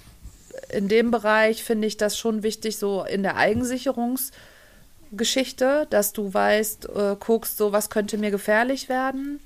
in 0.70 0.88
dem 0.88 1.12
Bereich 1.12 1.64
finde 1.64 1.88
ich 1.88 1.98
das 1.98 2.18
schon 2.18 2.44
wichtig, 2.44 2.78
so 2.78 3.04
in 3.04 3.24
der 3.24 3.38
Eigensicherungsgeschichte, 3.38 5.88
dass 5.90 6.14
du 6.14 6.34
weißt, 6.34 6.90
äh, 6.90 7.16
guckst, 7.20 7.58
so 7.58 7.72
was 7.72 7.90
könnte 7.90 8.18
mir 8.18 8.32
gefährlich 8.32 8.90
werden. 8.90 9.40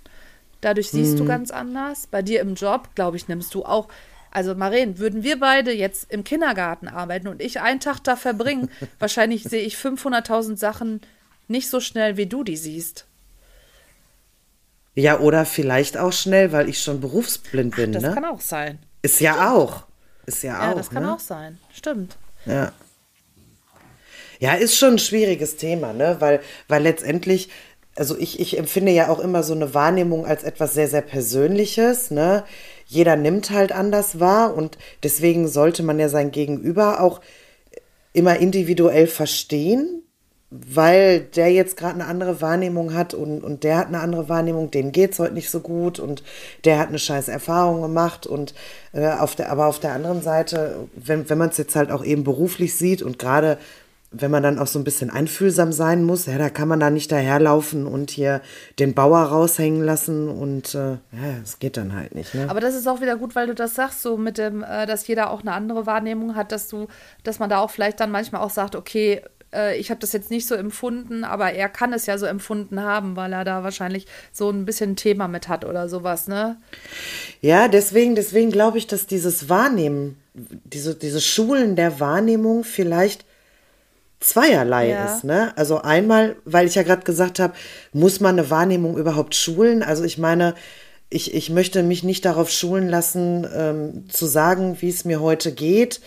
Dadurch 0.62 0.90
siehst 0.90 1.20
du 1.20 1.26
ganz 1.26 1.52
anders. 1.52 2.08
Bei 2.08 2.22
dir 2.22 2.42
im 2.42 2.56
Job, 2.56 2.90
glaube 2.96 3.18
ich, 3.18 3.28
nimmst 3.28 3.54
du 3.54 3.66
auch. 3.66 3.88
Also, 4.32 4.56
Maren, 4.56 4.98
würden 4.98 5.24
wir 5.24 5.40
beide 5.40 5.72
jetzt 5.72 6.12
im 6.12 6.24
Kindergarten 6.24 6.88
arbeiten 6.88 7.28
und 7.28 7.42
ich 7.42 7.62
einen 7.62 7.80
Tag 7.80 8.00
da 8.04 8.16
verbringen, 8.16 8.70
wahrscheinlich 9.00 9.44
sehe 9.44 9.62
ich 9.62 9.76
500.000 9.76 10.58
Sachen 10.58 11.02
nicht 11.48 11.70
so 11.70 11.80
schnell, 11.80 12.18
wie 12.18 12.26
du 12.26 12.44
die 12.44 12.58
siehst. 12.58 13.06
ja, 14.96 15.20
oder 15.20 15.46
vielleicht 15.46 15.98
auch 15.98 16.14
schnell, 16.14 16.52
weil 16.52 16.70
ich 16.70 16.82
schon 16.82 17.00
berufsblind 17.00 17.76
bin, 17.76 17.92
Das 17.92 18.04
ne? 18.04 18.14
kann 18.14 18.26
auch 18.26 18.42
sein. 18.42 18.80
Ist 19.04 19.20
ja 19.20 19.54
auch. 19.54 19.84
Ist 20.26 20.44
ja, 20.44 20.54
Ja, 20.64 20.72
auch. 20.72 20.76
das 20.78 20.90
kann 20.90 21.04
ne? 21.04 21.14
auch 21.14 21.20
sein. 21.20 21.58
Stimmt. 21.74 22.18
Ja. 22.46 22.72
Ja, 24.40 24.54
ist 24.54 24.78
schon 24.78 24.94
ein 24.96 25.00
schwieriges 25.00 25.56
Thema, 25.58 25.94
ne? 25.94 26.18
Weil, 26.20 26.42
weil 26.68 26.84
letztendlich, 26.84 27.50
also 27.96 28.18
ich, 28.18 28.40
ich 28.40 28.58
empfinde 28.58 28.92
ja 28.92 29.08
auch 29.10 29.20
immer 29.20 29.44
so 29.44 29.54
eine 29.54 29.74
Wahrnehmung 29.74 30.26
als 30.26 30.44
etwas 30.44 30.74
sehr, 30.74 30.88
sehr 30.88 31.02
Persönliches, 31.02 32.12
ne? 32.12 32.44
Jeder 32.86 33.16
nimmt 33.16 33.50
halt 33.52 33.72
anders 33.72 34.20
wahr 34.20 34.54
und 34.56 34.78
deswegen 35.04 35.48
sollte 35.48 35.84
man 35.84 36.00
ja 36.00 36.10
sein 36.10 36.32
Gegenüber 36.32 37.00
auch 37.02 37.22
immer 38.14 38.38
individuell 38.38 39.08
verstehen, 39.08 40.04
weil 40.68 41.22
der 41.22 41.52
jetzt 41.52 41.78
gerade 41.78 41.96
eine 41.96 42.06
andere 42.06 42.42
Wahrnehmung 42.42 42.94
hat 42.94 43.14
und, 43.14 43.44
und 43.44 43.64
der 43.64 43.78
hat 43.78 43.88
eine 43.88 44.00
andere 44.00 44.30
Wahrnehmung, 44.30 44.72
dem 44.72 44.92
geht's 44.92 45.20
heute 45.20 45.34
nicht 45.34 45.50
so 45.50 45.60
gut 45.60 46.00
und 46.00 46.24
der 46.64 46.80
hat 46.80 46.90
eine 46.90 47.00
scheiß 47.00 47.28
Erfahrung 47.28 47.82
gemacht 47.82 48.28
und 48.28 48.54
äh, 48.94 49.08
auf 49.08 49.36
der, 49.36 49.52
aber 49.52 49.68
auf 49.68 49.80
der 49.80 49.94
anderen 49.94 50.22
Seite, 50.22 50.88
wenn, 50.96 51.30
wenn 51.30 51.38
man 51.38 51.50
es 51.50 51.58
jetzt 51.58 51.76
halt 51.76 51.92
auch 51.92 52.04
eben 52.04 52.24
beruflich 52.24 52.76
sieht 52.76 53.02
und 53.02 53.20
gerade 53.20 53.58
wenn 54.12 54.32
man 54.32 54.44
dann 54.44 54.60
auch 54.60 54.68
so 54.68 54.80
ein 54.80 54.84
bisschen 54.84 55.10
einfühlsam 55.10 55.72
sein 55.72 56.04
muss, 56.04 56.26
ja, 56.26 56.38
da 56.38 56.50
kann 56.50 56.68
man 56.68 56.80
da 56.80 56.90
nicht 56.90 57.12
daherlaufen 57.12 57.86
und 57.86 58.12
hier 58.12 58.42
den 58.80 58.94
Bauer 58.94 59.20
raushängen 59.20 59.84
lassen 59.84 60.30
und 60.30 60.74
äh, 60.74 60.92
ja, 60.92 61.38
es 61.44 61.60
geht 61.60 61.78
dann 61.78 61.94
halt 61.94 62.16
nicht. 62.16 62.34
Ne? 62.34 62.50
Aber 62.50 62.62
das 62.62 62.76
ist 62.76 62.88
auch 62.88 63.02
wieder 63.02 63.18
gut, 63.18 63.36
weil 63.36 63.48
du 63.48 63.56
das 63.56 63.76
sagst, 63.76 64.02
so 64.02 64.18
mit 64.18 64.38
dem, 64.38 64.64
äh, 64.64 64.86
dass 64.86 65.08
jeder 65.08 65.32
auch 65.32 65.42
eine 65.42 65.54
andere 65.54 65.86
Wahrnehmung 65.86 66.36
hat, 66.36 66.52
dass 66.52 66.68
du, 66.68 66.88
dass 67.24 67.40
man 67.40 67.50
da 67.50 67.60
auch 67.60 67.72
vielleicht 67.72 68.00
dann 68.00 68.12
manchmal 68.12 68.42
auch 68.42 68.50
sagt, 68.50 68.76
okay, 68.76 69.22
äh, 69.56 69.78
ich 69.78 69.90
habe 69.90 70.00
das 70.00 70.14
jetzt 70.14 70.30
nicht 70.30 70.48
so 70.48 70.56
empfunden, 70.56 71.24
aber 71.24 71.54
er 71.54 71.70
kann 71.70 71.94
es 71.94 72.06
ja 72.06 72.18
so 72.18 72.26
empfunden 72.26 72.82
haben, 72.82 73.16
weil 73.16 73.34
er 73.34 73.44
da 73.46 73.64
wahrscheinlich 73.64 74.06
so 74.32 74.50
ein 74.50 74.66
bisschen 74.66 74.92
ein 74.92 74.96
Thema 74.96 75.28
mit 75.28 75.48
hat 75.48 75.66
oder 75.66 75.88
sowas, 75.90 76.28
ne? 76.28 76.58
Ja, 77.42 77.68
deswegen, 77.68 78.16
deswegen 78.16 78.52
glaube 78.52 78.78
ich, 78.78 78.88
dass 78.88 79.08
dieses 79.08 79.50
Wahrnehmen, 79.50 80.18
diese, 80.34 80.96
diese 80.96 81.22
Schulen 81.22 81.76
der 81.76 82.00
Wahrnehmung 82.00 82.64
vielleicht 82.64 83.26
zweierlei 84.20 84.90
Ja. 84.90 85.06
ist. 85.06 85.24
Ne? 85.24 85.54
Also 85.58 85.82
einmal, 85.82 86.36
weil 86.46 86.68
ich 86.68 86.76
ja 86.76 86.84
gerade 86.84 87.04
gesagt 87.04 87.40
habe, 87.40 87.54
muss 87.94 88.20
man 88.20 88.38
eine 88.40 88.50
Wahrnehmung 88.50 88.98
überhaupt 88.98 89.36
schulen? 89.36 89.84
Also 89.84 90.04
ich 90.04 90.18
meine, 90.18 90.56
ich, 91.10 91.34
ich 91.34 91.50
möchte 91.50 91.84
mich 91.84 92.04
nicht 92.04 92.26
darauf 92.26 92.50
schulen 92.50 92.90
lassen, 92.90 93.48
ähm, 93.54 94.10
zu 94.10 94.26
sagen, 94.26 94.78
wie 94.82 94.90
es 94.90 95.06
mir 95.06 95.22
heute 95.22 95.52
geht 95.52 96.02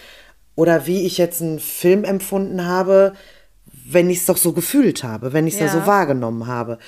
oder 0.56 0.86
wie 0.86 1.06
ich 1.06 1.18
jetzt 1.18 1.40
einen 1.40 1.60
Film 1.60 2.04
empfunden 2.04 2.66
habe, 2.66 3.12
wenn 3.90 4.10
ich 4.10 4.18
es 4.18 4.26
doch 4.26 4.36
so 4.36 4.52
gefühlt 4.52 5.04
habe, 5.04 5.32
wenn 5.32 5.46
ich 5.46 5.54
es 5.54 5.60
ja. 5.60 5.68
So 5.68 5.86
wahrgenommen 5.86 6.46
habe. 6.46 6.78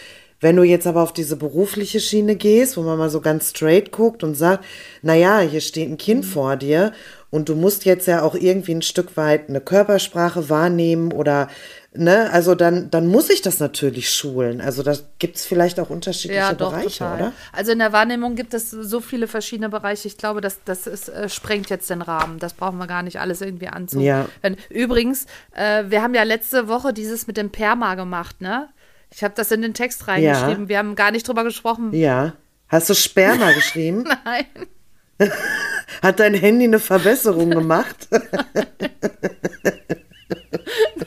Wenn 0.42 0.56
du 0.56 0.62
jetzt 0.62 0.86
aber 0.86 1.02
auf 1.02 1.12
diese 1.12 1.36
berufliche 1.36 2.00
Schiene 2.00 2.34
gehst, 2.34 2.76
wo 2.76 2.82
man 2.82 2.98
mal 2.98 3.10
so 3.10 3.20
ganz 3.20 3.50
straight 3.50 3.92
guckt 3.92 4.24
und 4.24 4.34
sagt, 4.34 4.64
na 5.02 5.14
ja, 5.14 5.40
hier 5.40 5.60
steht 5.60 5.90
ein 5.90 5.98
Kind 5.98 6.24
vor 6.24 6.56
dir 6.56 6.92
und 7.28 7.50
du 7.50 7.54
musst 7.54 7.84
jetzt 7.84 8.06
ja 8.06 8.22
auch 8.22 8.34
irgendwie 8.34 8.74
ein 8.74 8.82
Stück 8.82 9.18
weit 9.18 9.50
eine 9.50 9.60
Körpersprache 9.60 10.48
wahrnehmen 10.48 11.12
oder 11.12 11.48
ne, 11.92 12.30
also 12.32 12.54
dann 12.54 12.90
dann 12.90 13.06
muss 13.06 13.30
ich 13.30 13.42
das 13.42 13.58
natürlich 13.60 14.10
schulen. 14.10 14.60
Also 14.60 14.82
da 14.82 14.94
gibt's 15.18 15.44
vielleicht 15.44 15.80
auch 15.80 15.90
unterschiedliche 15.90 16.40
Ja, 16.40 16.52
doch, 16.54 16.70
Bereiche, 16.72 16.98
total. 16.98 17.16
oder? 17.18 17.32
Also 17.52 17.72
in 17.72 17.78
der 17.78 17.92
Wahrnehmung 17.92 18.36
gibt 18.36 18.54
es 18.54 18.70
so 18.70 19.00
viele 19.00 19.26
verschiedene 19.26 19.68
Bereiche. 19.68 20.08
Ich 20.08 20.16
glaube, 20.16 20.40
das, 20.40 20.58
das 20.64 20.86
ist, 20.86 21.08
äh, 21.08 21.28
sprengt 21.28 21.68
jetzt 21.70 21.90
den 21.90 22.02
Rahmen. 22.02 22.38
Das 22.38 22.54
brauchen 22.54 22.78
wir 22.78 22.86
gar 22.86 23.02
nicht 23.02 23.18
alles 23.20 23.40
irgendwie 23.40 23.68
anzu. 23.68 24.00
Ja. 24.00 24.26
Übrigens, 24.68 25.26
äh, 25.54 25.84
wir 25.88 26.02
haben 26.02 26.14
ja 26.14 26.22
letzte 26.22 26.68
Woche 26.68 26.92
dieses 26.92 27.26
mit 27.26 27.36
dem 27.36 27.50
Perma 27.50 27.94
gemacht, 27.94 28.40
ne? 28.40 28.68
Ich 29.12 29.24
habe 29.24 29.34
das 29.36 29.50
in 29.50 29.60
den 29.62 29.74
Text 29.74 30.06
reingeschrieben. 30.06 30.68
Wir 30.68 30.78
haben 30.78 30.94
gar 30.94 31.10
nicht 31.10 31.26
drüber 31.26 31.42
gesprochen. 31.44 31.92
Ja. 31.92 32.34
Hast 32.68 32.88
du 32.88 32.94
Sperma 32.94 33.50
geschrieben? 33.54 34.04
Nein. 34.24 34.46
Hat 36.02 36.20
dein 36.20 36.34
Handy 36.34 36.64
eine 36.64 36.78
Verbesserung 36.78 37.50
gemacht? 37.60 38.08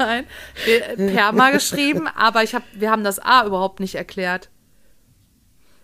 Nein, 0.05 0.25
wir, 0.65 1.07
Perma 1.13 1.51
geschrieben, 1.51 2.07
aber 2.07 2.43
ich 2.43 2.53
hab, 2.55 2.63
wir 2.73 2.91
haben 2.91 3.03
das 3.03 3.19
A 3.19 3.45
überhaupt 3.45 3.79
nicht 3.79 3.95
erklärt. 3.95 4.49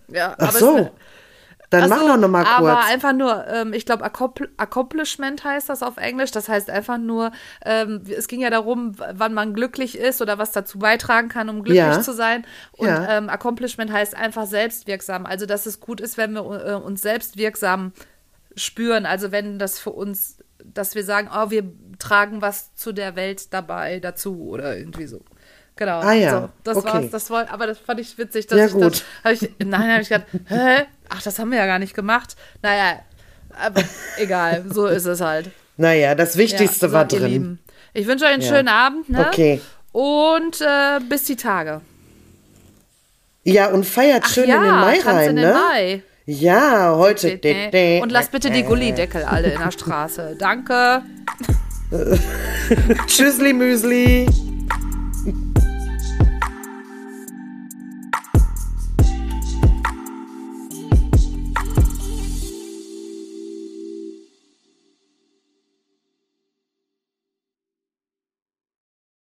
Ja, 0.08 0.36
Ach 0.38 0.54
es- 0.54 0.60
so. 0.60 0.90
Dann 1.72 1.84
Ach 1.84 1.88
mach 1.90 2.00
doch 2.00 2.18
noch 2.18 2.28
mal 2.28 2.44
Aber 2.48 2.74
kurz. 2.74 2.86
einfach 2.90 3.14
nur, 3.14 3.46
ähm, 3.48 3.74
ich 3.74 3.86
glaube, 3.86 4.04
Accompl 4.04 4.50
Accomplishment 4.58 5.44
heißt 5.44 5.70
das 5.70 5.84
auf 5.84 5.98
Englisch. 5.98 6.32
Das 6.32 6.50
heißt 6.50 6.68
einfach 6.72 6.98
nur, 6.98 7.32
ähm, 7.64 8.02
es 8.10 8.28
ging 8.28 8.42
ja 8.42 8.50
darum, 8.50 8.96
wann 8.98 9.36
man 9.36 9.54
glücklich 9.54 9.96
ist 9.96 10.20
oder 10.20 10.40
was 10.40 10.52
dazu 10.52 10.80
beitragen 10.80 11.30
kann, 11.30 11.48
um 11.48 11.58
glücklich 11.62 11.78
Ja. 11.78 12.02
zu 12.02 12.12
sein. 12.12 12.44
Und 12.72 12.88
Ja. 12.88 13.18
ähm, 13.20 13.30
Accomplishment 13.30 13.92
heißt 13.92 14.16
einfach 14.16 14.48
selbstwirksam. 14.48 15.28
Also, 15.28 15.46
dass 15.46 15.68
es 15.68 15.80
gut 15.80 16.02
ist, 16.02 16.18
wenn 16.18 16.32
wir 16.34 16.42
äh, 16.42 16.74
uns 16.74 17.04
selbstwirksam 17.04 17.94
spüren. 18.56 19.06
Also, 19.06 19.32
wenn 19.32 19.60
das 19.60 19.78
für 19.78 19.92
uns, 19.92 20.39
dass 20.74 20.96
wir 20.96 21.04
sagen, 21.04 21.30
oh, 21.34 21.50
wir 21.50 21.64
tragen 22.00 22.42
was 22.42 22.74
zu 22.76 22.92
der 22.92 23.16
Welt 23.16 23.54
dabei 23.54 24.00
dazu 24.00 24.48
oder 24.50 24.78
irgendwie 24.78 25.08
so. 25.08 25.22
Genau. 25.76 26.00
Ah 26.02 26.14
ja, 26.14 26.42
So, 26.42 26.50
das 26.66 26.78
okay. 26.78 26.88
war's. 26.88 27.10
Das 27.12 27.30
war, 27.30 27.50
aber 27.50 27.68
das 27.68 27.78
fand 27.80 28.00
ich 28.02 28.18
witzig, 28.18 28.48
dass 28.48 28.58
Ja, 28.60 28.66
ich 28.66 28.74
gut. 28.74 28.84
das 28.84 29.04
hab 29.24 29.32
ich, 29.32 29.50
nein, 29.66 29.92
habe 29.92 30.02
ich 30.02 30.10
gedacht, 30.10 30.28
hä? 30.48 30.86
Ach, 31.08 31.22
das 31.22 31.40
haben 31.40 31.52
wir 31.52 31.58
ja 31.58 31.66
gar 31.66 31.80
nicht 31.80 31.94
gemacht. 31.94 32.36
Naja, 32.62 33.00
aber 33.64 33.84
egal, 34.18 34.66
so 34.70 34.88
ist 34.88 35.06
es 35.06 35.22
halt. 35.22 35.52
Naja, 35.78 36.16
das 36.16 36.36
Wichtigste 36.38 36.88
Ja, 36.88 36.92
war 36.92 37.10
so, 37.10 37.16
ihr 37.16 37.22
drin. 37.22 37.32
Lieben. 37.32 37.60
Ich 37.94 38.06
wünsche 38.08 38.26
euch 38.26 38.32
einen 38.34 38.42
Ja. 38.44 38.50
schönen 38.50 38.68
Abend, 38.68 39.10
ne? 39.10 39.26
Okay. 39.28 39.62
Und 39.94 40.60
äh, 40.62 41.00
bis 41.08 41.24
die 41.24 41.36
Tage. 41.38 41.82
Ja, 43.44 43.70
und 43.70 43.86
feiert 43.86 44.24
Ach 44.26 44.30
schön 44.34 44.50
ja, 44.50 44.58
in 44.58 44.64
den 44.64 44.72
Mai 44.76 45.00
rein, 45.00 45.30
in 45.32 45.36
den 45.38 45.46
ne? 45.46 45.54
Mai. 45.54 46.04
Ja, 46.32 46.96
heute. 46.96 47.40
Und 48.04 48.12
lasst 48.12 48.32
bitte 48.32 48.52
die 48.52 48.62
Gullideckel 48.62 49.24
alle 49.24 49.52
in 49.52 49.60
der 49.60 49.72
Straße. 49.72 50.36
Danke. 50.38 51.02
Tschüssli 53.08 53.52
Müsli. 53.52 54.28